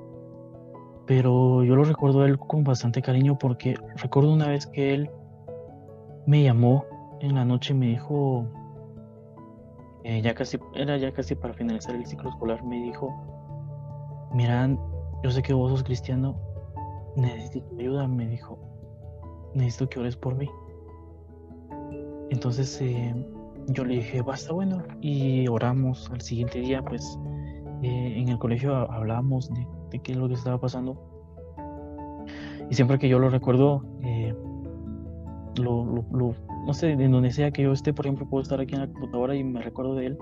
pero 1.07 1.63
yo 1.63 1.75
lo 1.75 1.83
recuerdo 1.83 2.21
a 2.21 2.27
él 2.27 2.37
con 2.37 2.63
bastante 2.63 3.01
cariño 3.01 3.39
porque 3.39 3.73
recuerdo 3.95 4.33
una 4.33 4.49
vez 4.49 4.67
que 4.67 4.93
él 4.93 5.09
me 6.27 6.43
llamó 6.43 6.85
en 7.21 7.33
la 7.33 7.43
noche 7.43 7.73
y 7.73 7.77
me 7.77 7.87
dijo, 7.87 8.47
ya 10.03 10.33
casi, 10.33 10.59
era 10.75 10.97
ya 10.97 11.11
casi 11.13 11.35
para 11.35 11.53
finalizar 11.53 11.95
el 11.95 12.05
ciclo 12.05 12.29
escolar, 12.29 12.63
me 12.63 12.81
dijo, 12.81 13.13
mira, 14.33 14.69
yo 15.23 15.31
sé 15.31 15.41
que 15.41 15.53
vos 15.53 15.71
sos 15.71 15.83
cristiano, 15.83 16.35
necesito 17.15 17.65
ayuda, 17.79 18.07
me 18.07 18.27
dijo, 18.27 18.59
necesito 19.53 19.89
que 19.89 19.99
ores 19.99 20.17
por 20.17 20.35
mí. 20.35 20.49
Entonces 22.29 22.81
eh, 22.81 23.13
yo 23.67 23.85
le 23.85 23.95
dije, 23.95 24.21
basta, 24.21 24.53
bueno, 24.53 24.83
y 25.01 25.47
oramos 25.47 26.09
al 26.11 26.21
siguiente 26.21 26.59
día, 26.59 26.81
pues 26.81 27.17
eh, 27.83 28.13
en 28.17 28.29
el 28.29 28.39
colegio 28.39 28.75
hablábamos 28.91 29.49
de, 29.53 29.99
qué 29.99 30.13
es 30.13 30.17
lo 30.17 30.27
que 30.27 30.33
estaba 30.33 30.59
pasando. 30.59 30.97
Y 32.69 32.75
siempre 32.75 32.97
que 32.97 33.07
yo 33.07 33.19
lo 33.19 33.29
recuerdo, 33.29 33.83
eh, 34.01 34.33
lo, 35.57 36.03
no 36.65 36.73
sé, 36.73 36.91
en 36.91 37.11
donde 37.11 37.31
sea 37.31 37.51
que 37.51 37.63
yo 37.63 37.73
esté, 37.73 37.93
por 37.93 38.05
ejemplo, 38.05 38.27
puedo 38.29 38.41
estar 38.41 38.59
aquí 38.59 38.73
en 38.73 38.81
la 38.81 38.87
computadora 38.87 39.35
y 39.35 39.43
me 39.43 39.61
recuerdo 39.61 39.95
de 39.95 40.07
él, 40.07 40.17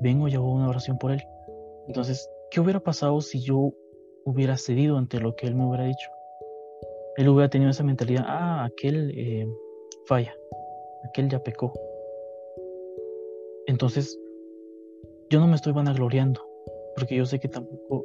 vengo 0.00 0.28
y 0.28 0.34
hago 0.34 0.52
una 0.52 0.68
oración 0.68 0.98
por 0.98 1.12
él. 1.12 1.22
Entonces, 1.86 2.28
¿qué 2.50 2.60
hubiera 2.60 2.80
pasado 2.80 3.20
si 3.20 3.40
yo 3.40 3.72
hubiera 4.24 4.56
cedido 4.56 4.96
ante 4.96 5.20
lo 5.20 5.34
que 5.36 5.46
él 5.46 5.54
me 5.54 5.66
hubiera 5.66 5.84
dicho? 5.84 6.08
Él 7.16 7.28
hubiera 7.28 7.48
tenido 7.48 7.70
esa 7.70 7.84
mentalidad, 7.84 8.24
ah, 8.26 8.64
aquel 8.64 9.12
eh, 9.16 9.46
falla, 10.06 10.34
aquel 11.08 11.28
ya 11.28 11.38
pecó. 11.38 11.72
Entonces, 13.66 14.18
yo 15.30 15.40
no 15.40 15.46
me 15.46 15.56
estoy 15.56 15.72
vanagloriando, 15.72 16.40
porque 16.96 17.16
yo 17.16 17.26
sé 17.26 17.38
que 17.38 17.48
tampoco 17.48 18.04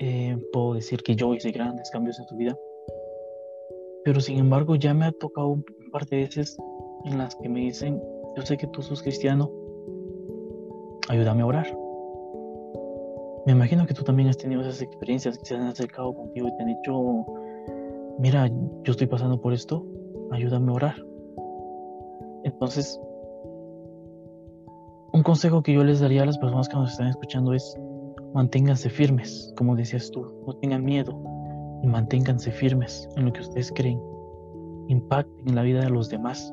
eh, 0.00 0.36
puedo 0.52 0.74
decir 0.74 1.02
que 1.02 1.14
yo 1.14 1.32
hice 1.34 1.50
grandes 1.50 1.90
cambios 1.90 2.18
en 2.18 2.26
tu 2.26 2.36
vida. 2.36 2.58
Pero 4.04 4.20
sin 4.20 4.38
embargo, 4.38 4.74
ya 4.74 4.94
me 4.94 5.06
ha 5.06 5.12
tocado 5.12 5.62
par 5.92 6.06
de 6.06 6.16
veces 6.16 6.58
en 7.04 7.18
las 7.18 7.36
que 7.36 7.48
me 7.48 7.60
dicen, 7.60 8.02
yo 8.36 8.42
sé 8.42 8.56
que 8.56 8.66
tú 8.68 8.82
sos 8.82 9.02
cristiano, 9.02 9.50
ayúdame 11.08 11.42
a 11.42 11.46
orar. 11.46 11.78
Me 13.46 13.52
imagino 13.52 13.86
que 13.86 13.94
tú 13.94 14.02
también 14.02 14.28
has 14.28 14.38
tenido 14.38 14.62
esas 14.62 14.82
experiencias 14.82 15.38
que 15.38 15.44
se 15.44 15.54
han 15.54 15.62
acercado 15.62 16.14
contigo 16.14 16.48
y 16.48 16.56
te 16.56 16.62
han 16.62 16.68
dicho, 16.68 17.26
mira, 18.18 18.48
yo 18.48 18.90
estoy 18.90 19.06
pasando 19.06 19.40
por 19.40 19.52
esto, 19.52 19.84
ayúdame 20.30 20.70
a 20.72 20.74
orar. 20.74 21.06
Entonces, 22.44 22.98
un 25.12 25.22
consejo 25.22 25.62
que 25.62 25.74
yo 25.74 25.84
les 25.84 26.00
daría 26.00 26.22
a 26.22 26.26
las 26.26 26.38
personas 26.38 26.68
que 26.68 26.76
nos 26.76 26.92
están 26.92 27.08
escuchando 27.08 27.52
es 27.52 27.76
manténganse 28.32 28.88
firmes, 28.88 29.52
como 29.56 29.76
decías 29.76 30.10
tú, 30.10 30.26
no 30.46 30.54
tengan 30.54 30.84
miedo 30.84 31.12
y 31.82 31.86
manténganse 31.86 32.50
firmes 32.50 33.08
en 33.16 33.26
lo 33.26 33.32
que 33.32 33.40
ustedes 33.40 33.70
creen, 33.72 34.00
impacten 34.88 35.48
en 35.48 35.54
la 35.54 35.62
vida 35.62 35.80
de 35.80 35.90
los 35.90 36.08
demás. 36.08 36.52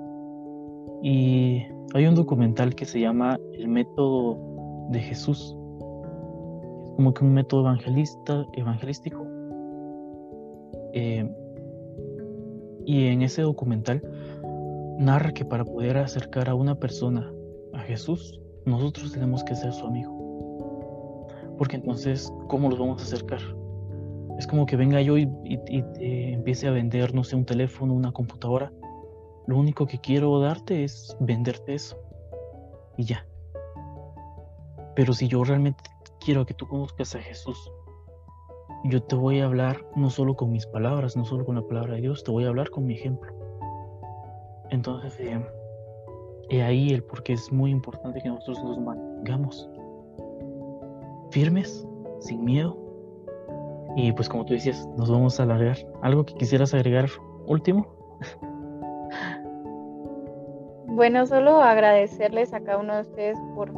Y 1.01 1.63
hay 1.93 2.05
un 2.05 2.15
documental 2.15 2.75
que 2.75 2.85
se 2.85 2.99
llama 2.99 3.39
El 3.53 3.67
método 3.67 4.37
de 4.89 4.99
Jesús, 4.99 5.55
es 6.83 6.91
como 6.91 7.13
que 7.13 7.23
un 7.23 7.33
método 7.33 7.61
evangelista, 7.61 8.45
evangelístico. 8.53 9.25
Eh, 10.93 11.29
y 12.85 13.05
en 13.07 13.21
ese 13.21 13.43
documental 13.43 14.01
narra 14.97 15.31
que 15.31 15.45
para 15.45 15.63
poder 15.63 15.97
acercar 15.97 16.49
a 16.49 16.55
una 16.55 16.75
persona 16.75 17.31
a 17.73 17.79
Jesús, 17.79 18.41
nosotros 18.65 19.13
tenemos 19.13 19.43
que 19.43 19.55
ser 19.55 19.71
su 19.71 19.85
amigo. 19.85 21.27
Porque 21.57 21.77
entonces, 21.77 22.31
¿cómo 22.47 22.69
los 22.69 22.79
vamos 22.79 23.01
a 23.01 23.05
acercar? 23.05 23.39
Es 24.39 24.47
como 24.47 24.65
que 24.65 24.75
venga 24.75 25.01
yo 25.01 25.17
y, 25.17 25.27
te 25.67 26.33
empiece 26.33 26.67
a 26.67 26.71
vender, 26.71 27.13
no 27.13 27.23
sé, 27.23 27.35
un 27.35 27.45
teléfono, 27.45 27.93
una 27.93 28.11
computadora. 28.11 28.71
Lo 29.45 29.57
único 29.57 29.85
que 29.85 29.99
quiero 29.99 30.39
darte 30.39 30.83
es 30.83 31.15
venderte 31.19 31.75
eso. 31.75 31.97
Y 32.97 33.03
ya. 33.03 33.27
Pero 34.95 35.13
si 35.13 35.27
yo 35.27 35.43
realmente 35.43 35.83
quiero 36.19 36.45
que 36.45 36.55
tú 36.55 36.67
conozcas 36.67 37.13
a 37.15 37.19
Jesús, 37.19 37.71
yo 38.85 39.03
te 39.03 39.15
voy 39.15 39.41
a 39.41 39.45
hablar 39.45 39.85
no 39.95 40.09
solo 40.09 40.35
con 40.35 40.51
mis 40.51 40.65
palabras, 40.65 41.15
no 41.15 41.25
solo 41.25 41.45
con 41.45 41.55
la 41.55 41.67
palabra 41.67 41.95
de 41.95 42.01
Dios, 42.01 42.23
te 42.23 42.31
voy 42.31 42.45
a 42.45 42.47
hablar 42.47 42.71
con 42.71 42.85
mi 42.85 42.95
ejemplo. 42.95 43.31
Entonces, 44.71 45.19
eh, 45.19 45.39
He 46.51 46.63
ahí 46.63 46.89
el 46.89 47.03
por 47.03 47.21
qué 47.21 47.33
es 47.33 47.51
muy 47.51 47.69
importante 47.69 48.19
que 48.21 48.27
nosotros 48.27 48.63
nos 48.63 48.79
mantengamos 48.79 49.69
firmes, 51.29 51.87
sin 52.21 52.43
miedo. 52.43 52.75
Y 53.95 54.11
pues 54.11 54.29
como 54.29 54.45
tú 54.45 54.53
decías, 54.53 54.87
nos 54.97 55.09
vamos 55.09 55.39
a 55.39 55.43
alargar. 55.43 55.77
¿Algo 56.01 56.25
que 56.25 56.33
quisieras 56.35 56.73
agregar 56.73 57.09
último? 57.47 57.87
Bueno, 60.99 61.25
solo 61.27 61.61
agradecerles 61.61 62.53
a 62.53 62.59
cada 62.59 62.79
uno 62.79 62.95
de 62.95 63.01
ustedes 63.01 63.37
por 63.55 63.71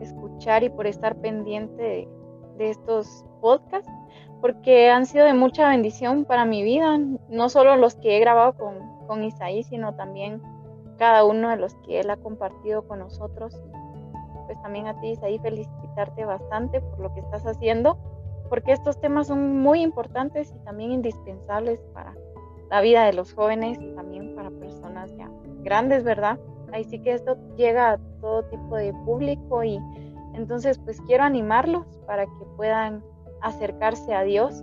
escuchar 0.00 0.64
y 0.64 0.70
por 0.70 0.86
estar 0.88 1.14
pendiente 1.16 2.08
de, 2.56 2.70
estos 2.70 3.24
podcasts, 3.40 3.88
porque 4.40 4.90
han 4.90 5.06
sido 5.06 5.24
de 5.24 5.34
mucha 5.34 5.68
bendición 5.68 6.24
para 6.24 6.44
mi 6.44 6.64
vida, 6.64 6.98
no 7.28 7.48
solo 7.48 7.76
los 7.76 7.94
que 7.94 8.16
he 8.16 8.20
grabado 8.20 8.54
con, 8.54 9.06
con 9.06 9.22
Isaí, 9.22 9.62
sino 9.62 9.94
también 9.94 10.42
cada 10.96 11.24
uno 11.24 11.50
de 11.50 11.56
los 11.58 11.76
que 11.86 12.00
Él 12.00 12.10
ha 12.10 12.16
compartido 12.16 12.82
con 12.88 12.98
nosotros. 12.98 13.56
Pues 14.46 14.60
también 14.60 14.88
a 14.88 15.00
ti, 15.00 15.10
Isaí, 15.10 15.38
felicitarte 15.38 16.24
bastante 16.24 16.80
por 16.80 16.98
lo 16.98 17.14
que 17.14 17.20
estás 17.20 17.46
haciendo, 17.46 17.98
porque 18.48 18.72
estos 18.72 19.00
temas 19.00 19.28
son 19.28 19.58
muy 19.58 19.82
importantes 19.82 20.52
y 20.54 20.64
también 20.64 20.92
indispensables 20.92 21.80
para 21.92 22.14
la 22.70 22.80
vida 22.80 23.04
de 23.04 23.12
los 23.12 23.32
jóvenes 23.32 23.78
y 23.80 23.94
también 23.94 24.34
para 24.34 24.50
personas 24.50 25.14
ya 25.16 25.30
grandes, 25.62 26.04
¿verdad? 26.04 26.38
Ahí 26.72 26.84
sí 26.84 27.00
que 27.00 27.12
esto 27.12 27.36
llega 27.56 27.92
a 27.92 27.98
todo 28.20 28.44
tipo 28.44 28.76
de 28.76 28.92
público 29.04 29.64
y 29.64 29.78
entonces 30.34 30.78
pues 30.78 31.00
quiero 31.02 31.24
animarlos 31.24 31.86
para 32.06 32.26
que 32.26 32.44
puedan 32.56 33.02
acercarse 33.40 34.14
a 34.14 34.22
Dios. 34.22 34.62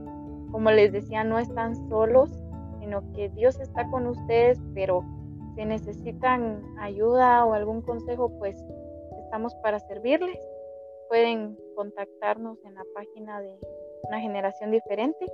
Como 0.52 0.72
les 0.72 0.92
decía, 0.92 1.24
no 1.24 1.40
están 1.40 1.76
solos, 1.90 2.30
sino 2.80 3.12
que 3.14 3.30
Dios 3.30 3.60
está 3.60 3.90
con 3.90 4.08
ustedes, 4.08 4.62
pero 4.74 5.04
si 5.56 5.66
necesitan 5.66 6.62
ayuda 6.80 7.46
o 7.46 7.54
algún 7.54 7.82
consejo, 7.82 8.30
pues 8.38 8.56
estamos 9.26 9.56
para 9.56 9.80
servirles. 9.80 10.38
Pueden 11.10 11.58
contactarnos 11.76 12.58
en 12.66 12.76
la 12.76 12.84
página 12.94 13.42
de 13.42 13.58
una 14.04 14.20
generación 14.20 14.72
diferente 14.72 15.26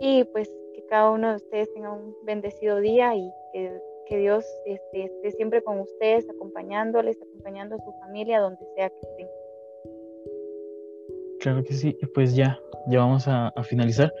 y 0.00 0.24
pues 0.24 0.50
que 0.74 0.84
cada 0.86 1.10
uno 1.10 1.30
de 1.30 1.36
ustedes 1.36 1.72
tenga 1.74 1.92
un 1.92 2.14
bendecido 2.24 2.80
día 2.80 3.14
y 3.14 3.30
que, 3.52 3.80
Dios 4.18 4.44
esté, 4.66 5.04
esté, 5.04 5.32
siempre 5.32 5.62
con 5.62 5.80
ustedes, 5.80 6.28
acompañándoles, 6.30 7.20
acompañando 7.20 7.74
a 7.74 7.78
su 7.78 7.92
familia 8.00 8.40
donde 8.40 8.64
sea 8.76 8.88
que 8.88 9.00
estén. 9.00 9.28
Claro 11.40 11.64
que 11.64 11.72
sí, 11.74 11.98
pues 12.14 12.36
ya, 12.36 12.60
ya 12.88 13.00
vamos 13.00 13.26
a, 13.26 13.48
a 13.48 13.62
finalizar. 13.64 14.12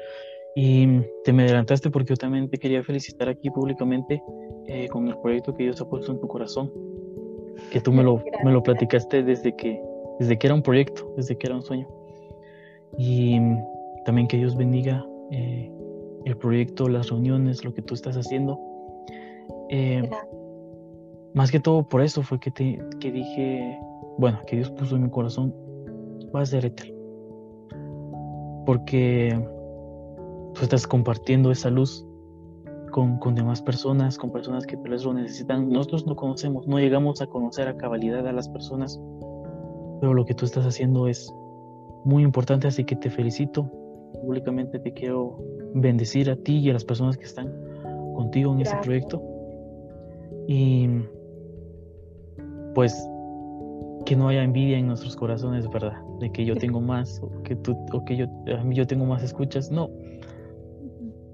Y 0.56 1.02
te 1.22 1.32
me 1.32 1.44
adelantaste 1.44 1.90
porque 1.90 2.14
yo 2.14 2.16
también 2.16 2.48
te 2.48 2.56
quería 2.56 2.82
felicitar 2.82 3.28
aquí 3.28 3.50
públicamente 3.50 4.22
eh, 4.68 4.88
con 4.88 5.06
el 5.06 5.16
proyecto 5.18 5.54
que 5.54 5.64
Dios 5.64 5.80
ha 5.80 5.88
puesto 5.88 6.10
en 6.12 6.18
tu 6.18 6.26
corazón, 6.26 6.72
que 7.70 7.80
tú 7.80 7.92
me 7.92 8.02
lo, 8.02 8.22
me 8.42 8.50
lo 8.50 8.62
platicaste 8.62 9.22
desde 9.22 9.54
que, 9.54 9.80
desde 10.18 10.38
que 10.38 10.46
era 10.46 10.54
un 10.54 10.62
proyecto, 10.62 11.12
desde 11.16 11.36
que 11.36 11.46
era 11.46 11.56
un 11.56 11.62
sueño. 11.62 11.88
Y 12.98 13.38
también 14.04 14.28
que 14.28 14.36
Dios 14.36 14.56
bendiga 14.56 15.04
eh, 15.30 15.70
el 16.24 16.36
proyecto, 16.36 16.88
las 16.88 17.10
reuniones, 17.10 17.64
lo 17.64 17.74
que 17.74 17.82
tú 17.82 17.94
estás 17.94 18.16
haciendo. 18.16 18.58
Eh, 19.68 20.08
más 21.34 21.50
que 21.50 21.60
todo 21.60 21.86
por 21.86 22.00
eso 22.00 22.22
fue 22.22 22.40
que, 22.40 22.50
te, 22.50 22.78
que 23.00 23.12
dije, 23.12 23.78
bueno, 24.18 24.40
que 24.46 24.56
Dios 24.56 24.70
puso 24.70 24.96
en 24.96 25.02
mi 25.02 25.10
corazón, 25.10 25.54
va 26.34 26.40
a 26.40 26.46
ser 26.46 26.64
Ethel. 26.64 26.94
Porque 28.64 29.38
tú 30.54 30.62
estás 30.62 30.86
compartiendo 30.86 31.50
esa 31.50 31.70
luz 31.70 32.06
con, 32.90 33.18
con, 33.18 33.34
demás 33.34 33.60
personas, 33.60 34.16
con 34.16 34.32
personas 34.32 34.66
que 34.66 34.76
tal 34.76 34.90
vez 34.90 35.04
lo 35.04 35.12
necesitan. 35.12 35.68
Nosotros 35.68 36.06
no 36.06 36.16
conocemos, 36.16 36.66
no 36.66 36.78
llegamos 36.78 37.20
a 37.20 37.26
conocer 37.26 37.68
a 37.68 37.76
cabalidad 37.76 38.26
a 38.26 38.32
las 38.32 38.48
personas, 38.48 38.98
pero 40.00 40.14
lo 40.14 40.24
que 40.24 40.34
tú 40.34 40.44
estás 40.44 40.64
haciendo 40.66 41.08
es 41.08 41.32
muy 42.04 42.22
importante, 42.22 42.68
así 42.68 42.84
que 42.84 42.96
te 42.96 43.10
felicito. 43.10 43.70
Públicamente 44.22 44.78
te 44.78 44.92
quiero 44.92 45.38
bendecir 45.74 46.30
a 46.30 46.36
ti 46.36 46.58
y 46.58 46.70
a 46.70 46.72
las 46.72 46.84
personas 46.84 47.16
que 47.16 47.24
están 47.24 47.52
contigo 48.14 48.52
en 48.52 48.60
ese 48.60 48.76
proyecto. 48.82 49.22
Y 50.46 50.88
pues 52.74 53.08
que 54.04 54.14
no 54.14 54.28
haya 54.28 54.44
envidia 54.44 54.78
en 54.78 54.86
nuestros 54.86 55.16
corazones, 55.16 55.68
¿verdad? 55.68 56.00
De 56.20 56.30
que 56.30 56.44
yo 56.44 56.54
tengo 56.54 56.80
más 56.80 57.20
o 57.22 57.42
que 57.42 57.56
tú 57.56 57.76
o 57.92 58.04
que 58.04 58.16
yo 58.16 58.26
a 58.56 58.62
mí 58.62 58.76
yo 58.76 58.86
tengo 58.86 59.04
más 59.04 59.22
escuchas. 59.22 59.70
No, 59.70 59.90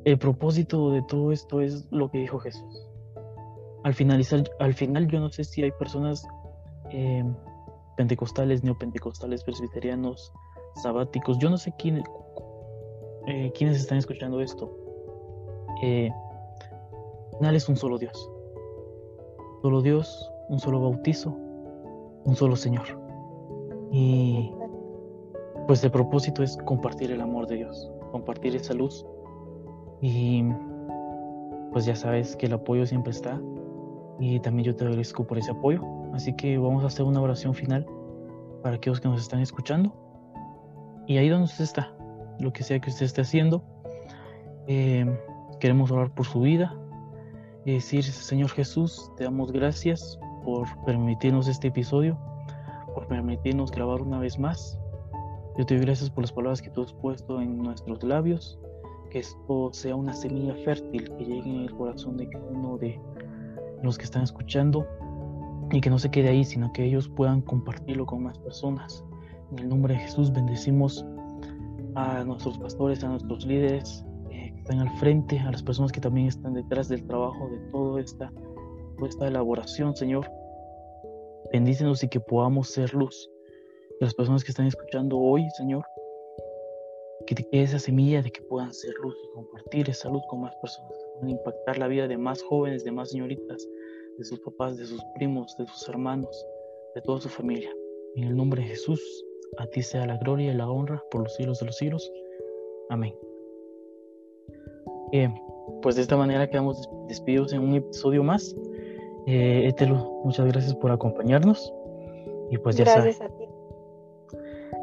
el 0.04 0.18
propósito 0.18 0.90
de 0.90 1.02
todo 1.02 1.32
esto 1.32 1.60
es 1.60 1.86
lo 1.90 2.10
que 2.10 2.18
dijo 2.18 2.38
Jesús. 2.38 2.88
Al 3.84 3.94
finalizar, 3.94 4.42
al 4.58 4.74
final 4.74 5.06
yo 5.08 5.20
no 5.20 5.28
sé 5.28 5.44
si 5.44 5.62
hay 5.62 5.70
personas 5.72 6.26
eh, 6.90 7.24
pentecostales, 7.97 8.62
neopentecostales, 8.64 9.45
presbiterianos, 9.45 10.32
sabáticos, 10.82 11.38
yo 11.38 11.51
no 11.51 11.59
sé 11.59 11.72
quién, 11.78 12.03
eh, 13.26 13.53
quiénes 13.57 13.78
están 13.78 13.99
escuchando 13.99 14.40
esto. 14.40 14.74
Eh, 15.82 16.11
es 17.40 17.68
un 17.68 17.76
solo 17.76 17.99
Dios. 17.99 18.30
Solo 19.62 19.82
Dios, 19.82 20.30
un 20.49 20.59
solo 20.59 20.80
bautizo, 20.80 21.36
un 22.24 22.34
solo 22.36 22.57
Señor. 22.57 22.86
Y 23.90 24.51
pues 25.66 25.84
el 25.84 25.90
propósito 25.90 26.43
es 26.43 26.57
compartir 26.64 27.11
el 27.11 27.20
amor 27.20 27.47
de 27.47 27.57
Dios, 27.57 27.90
compartir 28.11 28.57
esa 28.57 28.74
luz 28.74 29.05
y 30.01 30.45
pues 31.72 31.84
ya 31.84 31.95
sabes 31.95 32.36
que 32.36 32.47
el 32.47 32.55
apoyo 32.55 32.86
siempre 32.86 33.12
está 33.12 33.40
y 34.18 34.40
también 34.40 34.66
yo 34.66 34.76
te 34.76 34.84
agradezco 34.84 35.24
por 35.26 35.38
ese 35.38 35.51
apoyo. 35.51 35.82
Así 36.12 36.34
que 36.34 36.58
vamos 36.58 36.84
a 36.84 36.88
hacer 36.88 37.04
una 37.04 37.20
oración 37.20 37.54
final 37.54 37.86
para 38.62 38.76
aquellos 38.76 39.00
que 39.00 39.08
nos 39.08 39.20
están 39.20 39.40
escuchando. 39.40 39.92
Y 41.06 41.16
ahí 41.16 41.28
donde 41.28 41.46
usted 41.46 41.64
está, 41.64 41.92
lo 42.38 42.52
que 42.52 42.62
sea 42.62 42.78
que 42.80 42.90
usted 42.90 43.06
esté 43.06 43.22
haciendo, 43.22 43.64
eh, 44.66 45.06
queremos 45.58 45.90
orar 45.90 46.12
por 46.14 46.26
su 46.26 46.40
vida 46.40 46.76
y 47.64 47.72
decir, 47.74 48.04
Señor 48.04 48.50
Jesús, 48.50 49.10
te 49.16 49.24
damos 49.24 49.52
gracias 49.52 50.18
por 50.44 50.66
permitirnos 50.84 51.48
este 51.48 51.68
episodio, 51.68 52.18
por 52.94 53.06
permitirnos 53.06 53.70
grabar 53.70 54.02
una 54.02 54.18
vez 54.18 54.38
más. 54.38 54.78
Yo 55.58 55.66
te 55.66 55.74
doy 55.74 55.84
gracias 55.84 56.10
por 56.10 56.24
las 56.24 56.32
palabras 56.32 56.62
que 56.62 56.70
tú 56.70 56.82
has 56.82 56.92
puesto 56.92 57.40
en 57.40 57.58
nuestros 57.58 58.02
labios, 58.02 58.58
que 59.10 59.18
esto 59.20 59.72
sea 59.72 59.94
una 59.94 60.14
semilla 60.14 60.54
fértil 60.64 61.10
que 61.16 61.24
llegue 61.24 61.50
en 61.50 61.60
el 61.62 61.72
corazón 61.72 62.16
de 62.16 62.28
cada 62.28 62.44
uno 62.46 62.78
de 62.78 63.00
los 63.82 63.98
que 63.98 64.04
están 64.04 64.22
escuchando 64.22 64.86
y 65.70 65.80
que 65.80 65.90
no 65.90 65.98
se 65.98 66.10
quede 66.10 66.28
ahí, 66.28 66.44
sino 66.44 66.72
que 66.72 66.84
ellos 66.84 67.08
puedan 67.08 67.40
compartirlo 67.42 68.06
con 68.06 68.24
más 68.24 68.38
personas. 68.38 69.04
En 69.52 69.58
el 69.60 69.68
nombre 69.68 69.94
de 69.94 70.00
Jesús 70.00 70.32
bendecimos 70.32 71.04
a 71.94 72.24
nuestros 72.24 72.58
pastores, 72.58 73.04
a 73.04 73.08
nuestros 73.08 73.44
líderes 73.46 74.04
eh, 74.30 74.52
que 74.54 74.60
están 74.60 74.80
al 74.80 74.90
frente, 74.98 75.38
a 75.38 75.50
las 75.50 75.62
personas 75.62 75.92
que 75.92 76.00
también 76.00 76.26
están 76.26 76.54
detrás 76.54 76.88
del 76.88 77.06
trabajo 77.06 77.48
de 77.48 77.58
toda 77.70 78.00
esta, 78.00 78.32
toda 78.96 79.08
esta 79.08 79.28
elaboración, 79.28 79.94
Señor. 79.94 80.30
Bendícenos 81.52 82.02
y 82.02 82.08
que 82.08 82.20
podamos 82.20 82.68
ser 82.70 82.94
luz. 82.94 83.30
Las 84.00 84.14
personas 84.14 84.42
que 84.42 84.50
están 84.50 84.66
escuchando 84.66 85.18
hoy, 85.18 85.48
Señor, 85.56 85.84
que 87.26 87.34
te 87.34 87.44
quede 87.48 87.62
esa 87.62 87.78
semilla 87.78 88.22
de 88.22 88.30
que 88.30 88.42
puedan 88.42 88.72
ser 88.72 88.94
luz 89.02 89.14
y 89.22 89.34
compartir 89.34 89.88
esa 89.90 90.08
luz 90.08 90.22
con 90.28 90.40
más 90.40 90.54
personas, 90.56 90.92
que 90.92 91.12
puedan 91.14 91.30
impactar 91.30 91.78
la 91.78 91.88
vida 91.88 92.08
de 92.08 92.16
más 92.16 92.42
jóvenes, 92.42 92.84
de 92.84 92.92
más 92.92 93.10
señoritas, 93.10 93.66
de 94.18 94.24
sus 94.24 94.40
papás, 94.40 94.76
de 94.76 94.86
sus 94.86 95.02
primos, 95.14 95.56
de 95.58 95.66
sus 95.66 95.88
hermanos, 95.88 96.46
de 96.94 97.02
toda 97.02 97.20
su 97.20 97.28
familia. 97.28 97.70
En 98.16 98.24
el 98.24 98.36
nombre 98.36 98.62
de 98.62 98.68
Jesús, 98.68 99.00
a 99.58 99.66
ti 99.66 99.82
sea 99.82 100.06
la 100.06 100.16
gloria 100.18 100.52
y 100.52 100.56
la 100.56 100.68
honra 100.70 101.02
por 101.10 101.22
los 101.22 101.34
siglos 101.34 101.60
de 101.60 101.66
los 101.66 101.76
siglos. 101.76 102.12
Amén. 102.90 103.14
Bien, 105.10 105.34
pues 105.82 105.96
de 105.96 106.02
esta 106.02 106.16
manera 106.16 106.48
quedamos 106.48 106.88
despedidos 107.08 107.52
en 107.52 107.60
un 107.60 107.74
episodio 107.74 108.22
más. 108.22 108.54
Eh, 109.26 109.68
Etelo, 109.68 110.20
muchas 110.24 110.46
gracias 110.46 110.74
por 110.74 110.90
acompañarnos. 110.90 111.72
Y 112.50 112.58
pues 112.58 112.76
ya 112.76 112.84
Gracias 112.84 113.20
a 113.20 113.28
ti. 113.28 113.44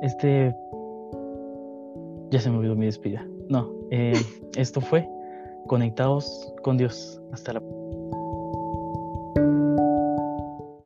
Este. 0.02 0.56
Ya 2.32 2.40
se 2.40 2.50
me 2.50 2.58
olvidó 2.58 2.76
mi 2.76 2.86
despedida. 2.86 3.28
No, 3.48 3.72
eh, 3.92 4.14
esto 4.58 4.82
fue 4.82 5.08
Conectados 5.68 6.52
con 6.64 6.78
Dios. 6.78 7.22
Hasta 7.32 7.54
la 7.54 7.60
próxima. 7.60 7.79